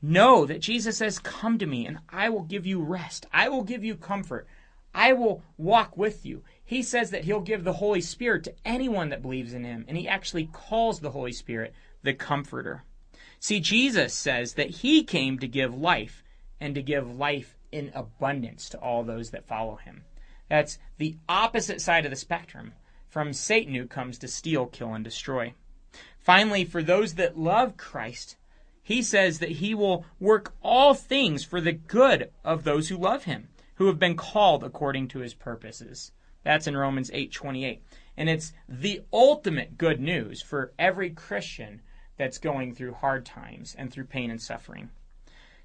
know 0.01 0.45
that 0.47 0.61
Jesus 0.61 0.97
says, 0.99 1.19
Come 1.19 1.59
to 1.59 1.67
me, 1.67 1.87
and 1.87 1.99
I 2.09 2.29
will 2.29 2.43
give 2.43 2.67
you 2.67 2.83
rest. 2.83 3.27
I 3.33 3.49
will 3.49 3.63
give 3.63 3.85
you 3.85 3.95
comfort. 3.95 4.47
I 4.95 5.13
will 5.13 5.43
walk 5.57 5.97
with 5.97 6.27
you. 6.27 6.43
He 6.65 6.83
says 6.83 7.11
that 7.11 7.25
He'll 7.25 7.41
give 7.41 7.65
the 7.65 7.75
Holy 7.75 8.01
Spirit 8.01 8.45
to 8.45 8.55
anyone 8.65 9.09
that 9.11 9.23
believes 9.23 9.53
in 9.53 9.65
Him, 9.65 9.85
and 9.89 9.97
He 9.97 10.09
actually 10.09 10.51
calls 10.53 11.01
the 11.01 11.11
Holy 11.11 11.33
Spirit 11.33 11.73
the 12.03 12.15
Comforter. 12.15 12.85
See, 13.43 13.59
Jesus 13.59 14.15
says 14.15 14.55
that 14.55 14.71
he 14.71 15.03
came 15.03 15.41
to 15.41 15.49
give 15.49 15.75
life 15.75 16.23
and 16.61 16.77
to 16.77 16.81
give 16.81 17.13
life 17.13 17.57
in 17.73 17.91
abundance 17.93 18.69
to 18.69 18.79
all 18.79 19.03
those 19.03 19.31
that 19.31 19.49
follow 19.49 19.75
him. 19.75 20.05
That's 20.49 20.79
the 20.99 21.17
opposite 21.29 21.81
side 21.81 22.05
of 22.05 22.13
the 22.13 22.17
spectrum 22.17 22.75
from 23.13 23.35
Satan 23.35 23.75
who 23.75 23.87
comes 23.87 24.17
to 24.17 24.27
steal, 24.27 24.65
kill, 24.65 24.95
and 24.95 25.05
destroy. 25.05 25.53
Finally, 26.19 26.65
for 26.65 26.83
those 26.83 27.17
that 27.17 27.37
love 27.37 27.77
Christ, 27.77 28.39
he 28.83 29.03
says 29.03 29.39
that 29.39 29.51
he 29.51 29.75
will 29.75 30.07
work 30.19 30.55
all 30.63 30.95
things 30.95 31.45
for 31.45 31.61
the 31.61 31.75
good 31.75 32.31
of 32.43 32.65
those 32.65 32.89
who 32.89 32.97
love 32.97 33.25
him, 33.25 33.49
who 33.75 33.87
have 33.89 33.99
been 33.99 34.17
called 34.17 34.65
according 34.65 35.09
to 35.09 35.19
his 35.19 35.35
purposes. 35.35 36.13
That's 36.43 36.67
in 36.67 36.75
Romans 36.75 37.11
8:28. 37.13 37.83
And 38.17 38.31
it's 38.31 38.55
the 38.67 39.03
ultimate 39.13 39.77
good 39.77 40.01
news 40.01 40.41
for 40.41 40.73
every 40.79 41.11
Christian 41.11 41.83
that's 42.17 42.39
going 42.39 42.75
through 42.75 42.95
hard 42.95 43.27
times 43.27 43.75
and 43.77 43.93
through 43.93 44.07
pain 44.07 44.31
and 44.31 44.41
suffering. 44.41 44.89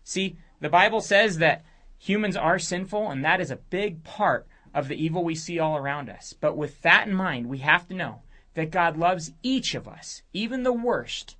See, 0.04 0.36
the 0.60 0.70
Bible 0.70 1.00
says 1.00 1.38
that 1.38 1.64
humans 1.98 2.36
are 2.36 2.60
sinful, 2.60 3.10
and 3.10 3.24
that 3.24 3.40
is 3.40 3.52
a 3.52 3.56
big 3.56 4.04
part 4.04 4.48
of 4.74 4.88
the 4.88 5.02
evil 5.02 5.24
we 5.24 5.36
see 5.36 5.60
all 5.60 5.78
around 5.78 6.10
us. 6.10 6.34
But 6.34 6.58
with 6.58 6.82
that 6.82 7.08
in 7.08 7.14
mind, 7.14 7.48
we 7.48 7.60
have 7.60 7.88
to 7.88 7.94
know 7.94 8.22
that 8.54 8.72
God 8.72 8.98
loves 8.98 9.34
each 9.44 9.76
of 9.76 9.88
us, 9.88 10.24
even 10.34 10.64
the 10.64 10.74
worst, 10.74 11.36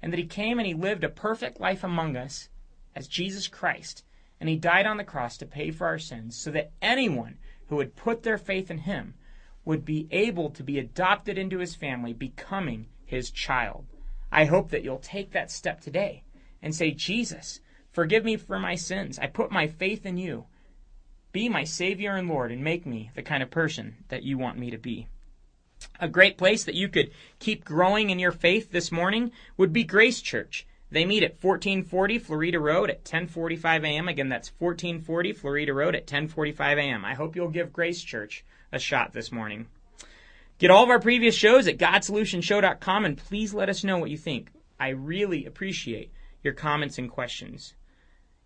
and 0.00 0.12
that 0.12 0.18
He 0.18 0.26
came 0.26 0.58
and 0.58 0.66
He 0.66 0.74
lived 0.74 1.04
a 1.04 1.08
perfect 1.08 1.60
life 1.60 1.82
among 1.82 2.16
us 2.16 2.48
as 2.94 3.08
Jesus 3.08 3.48
Christ, 3.48 4.04
and 4.38 4.48
He 4.48 4.56
died 4.56 4.86
on 4.86 4.96
the 4.96 5.04
cross 5.04 5.36
to 5.38 5.46
pay 5.46 5.70
for 5.70 5.86
our 5.86 5.98
sins 5.98 6.36
so 6.36 6.50
that 6.52 6.72
anyone 6.80 7.38
who 7.68 7.76
would 7.76 7.96
put 7.96 8.22
their 8.22 8.38
faith 8.38 8.70
in 8.70 8.78
Him 8.78 9.14
would 9.64 9.84
be 9.84 10.08
able 10.10 10.50
to 10.50 10.62
be 10.62 10.78
adopted 10.78 11.38
into 11.38 11.58
His 11.58 11.74
family, 11.74 12.12
becoming 12.12 12.86
His 13.04 13.30
child. 13.30 13.86
I 14.32 14.44
hope 14.44 14.70
that 14.70 14.84
you'll 14.84 14.98
take 14.98 15.32
that 15.32 15.50
step 15.50 15.80
today 15.80 16.22
and 16.62 16.74
say, 16.74 16.92
Jesus, 16.92 17.60
forgive 17.90 18.24
me 18.24 18.36
for 18.36 18.58
my 18.58 18.74
sins. 18.76 19.18
I 19.18 19.26
put 19.26 19.50
my 19.50 19.66
faith 19.66 20.06
in 20.06 20.16
you. 20.16 20.46
Be 21.32 21.48
my 21.48 21.64
Savior 21.64 22.16
and 22.16 22.28
Lord 22.28 22.50
and 22.50 22.64
make 22.64 22.86
me 22.86 23.10
the 23.14 23.22
kind 23.22 23.42
of 23.42 23.50
person 23.50 23.96
that 24.08 24.22
you 24.22 24.36
want 24.36 24.58
me 24.58 24.70
to 24.70 24.78
be. 24.78 25.06
A 26.00 26.08
great 26.08 26.36
place 26.36 26.64
that 26.64 26.74
you 26.74 26.88
could 26.88 27.10
keep 27.38 27.64
growing 27.64 28.10
in 28.10 28.18
your 28.18 28.32
faith 28.32 28.70
this 28.70 28.90
morning 28.90 29.30
would 29.56 29.72
be 29.72 29.84
Grace 29.84 30.20
Church. 30.20 30.66
They 30.90 31.04
meet 31.04 31.22
at 31.22 31.42
1440 31.42 32.18
Florida 32.18 32.58
Road 32.58 32.90
at 32.90 33.04
10:45 33.04 33.84
a.m. 33.84 34.08
Again, 34.08 34.28
that's 34.28 34.52
1440 34.58 35.32
Florida 35.32 35.72
Road 35.72 35.94
at 35.94 36.06
10:45 36.06 36.78
a.m. 36.78 37.04
I 37.04 37.14
hope 37.14 37.36
you'll 37.36 37.48
give 37.48 37.72
Grace 37.72 38.02
Church 38.02 38.44
a 38.72 38.78
shot 38.78 39.12
this 39.12 39.30
morning. 39.30 39.68
Get 40.58 40.70
all 40.70 40.84
of 40.84 40.90
our 40.90 41.00
previous 41.00 41.34
shows 41.34 41.68
at 41.68 41.78
GodSolutionShow.com 41.78 43.04
and 43.04 43.16
please 43.16 43.54
let 43.54 43.70
us 43.70 43.84
know 43.84 43.98
what 43.98 44.10
you 44.10 44.18
think. 44.18 44.50
I 44.78 44.88
really 44.88 45.46
appreciate 45.46 46.12
your 46.42 46.54
comments 46.54 46.98
and 46.98 47.10
questions. 47.10 47.74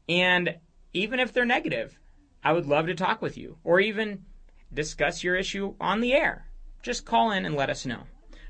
And 0.09 0.57
even 0.92 1.18
if 1.18 1.33
they're 1.33 1.44
negative, 1.44 1.99
I 2.45 2.53
would 2.53 2.67
love 2.67 2.87
to 2.87 2.95
talk 2.95 3.23
with 3.23 3.39
you 3.39 3.57
or 3.65 3.81
even 3.81 4.27
discuss 4.73 5.25
your 5.25 5.35
issue 5.35 5.75
on 5.81 6.01
the 6.01 6.13
air. 6.13 6.47
Just 6.83 7.07
call 7.07 7.31
in 7.31 7.47
and 7.47 7.55
let 7.55 7.71
us 7.71 7.87
know. 7.87 8.03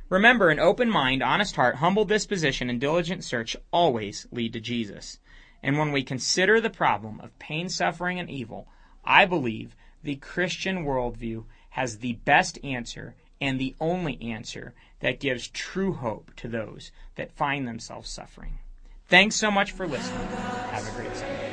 Remember, 0.08 0.50
an 0.50 0.58
open 0.58 0.90
mind, 0.90 1.22
honest 1.22 1.56
heart, 1.56 1.76
humble 1.76 2.04
disposition, 2.04 2.68
and 2.68 2.80
diligent 2.80 3.24
search 3.24 3.56
always 3.72 4.26
lead 4.30 4.52
to 4.52 4.60
Jesus. 4.60 5.18
And 5.62 5.78
when 5.78 5.92
we 5.92 6.02
consider 6.02 6.60
the 6.60 6.68
problem 6.68 7.20
of 7.20 7.38
pain, 7.38 7.68
suffering, 7.68 8.18
and 8.18 8.28
evil, 8.28 8.68
I 9.04 9.24
believe 9.24 9.76
the 10.02 10.16
Christian 10.16 10.84
worldview 10.84 11.44
has 11.70 11.98
the 11.98 12.14
best 12.24 12.58
answer 12.62 13.14
and 13.40 13.58
the 13.58 13.74
only 13.80 14.20
answer 14.20 14.74
that 15.00 15.20
gives 15.20 15.48
true 15.48 15.94
hope 15.94 16.32
to 16.36 16.48
those 16.48 16.92
that 17.16 17.32
find 17.32 17.66
themselves 17.66 18.10
suffering. 18.10 18.58
Thanks 19.08 19.36
so 19.36 19.50
much 19.50 19.72
for 19.72 19.86
listening. 19.86 20.26
Have 20.26 20.86
a 20.86 20.96
great 20.96 21.14
Sunday. 21.16 21.43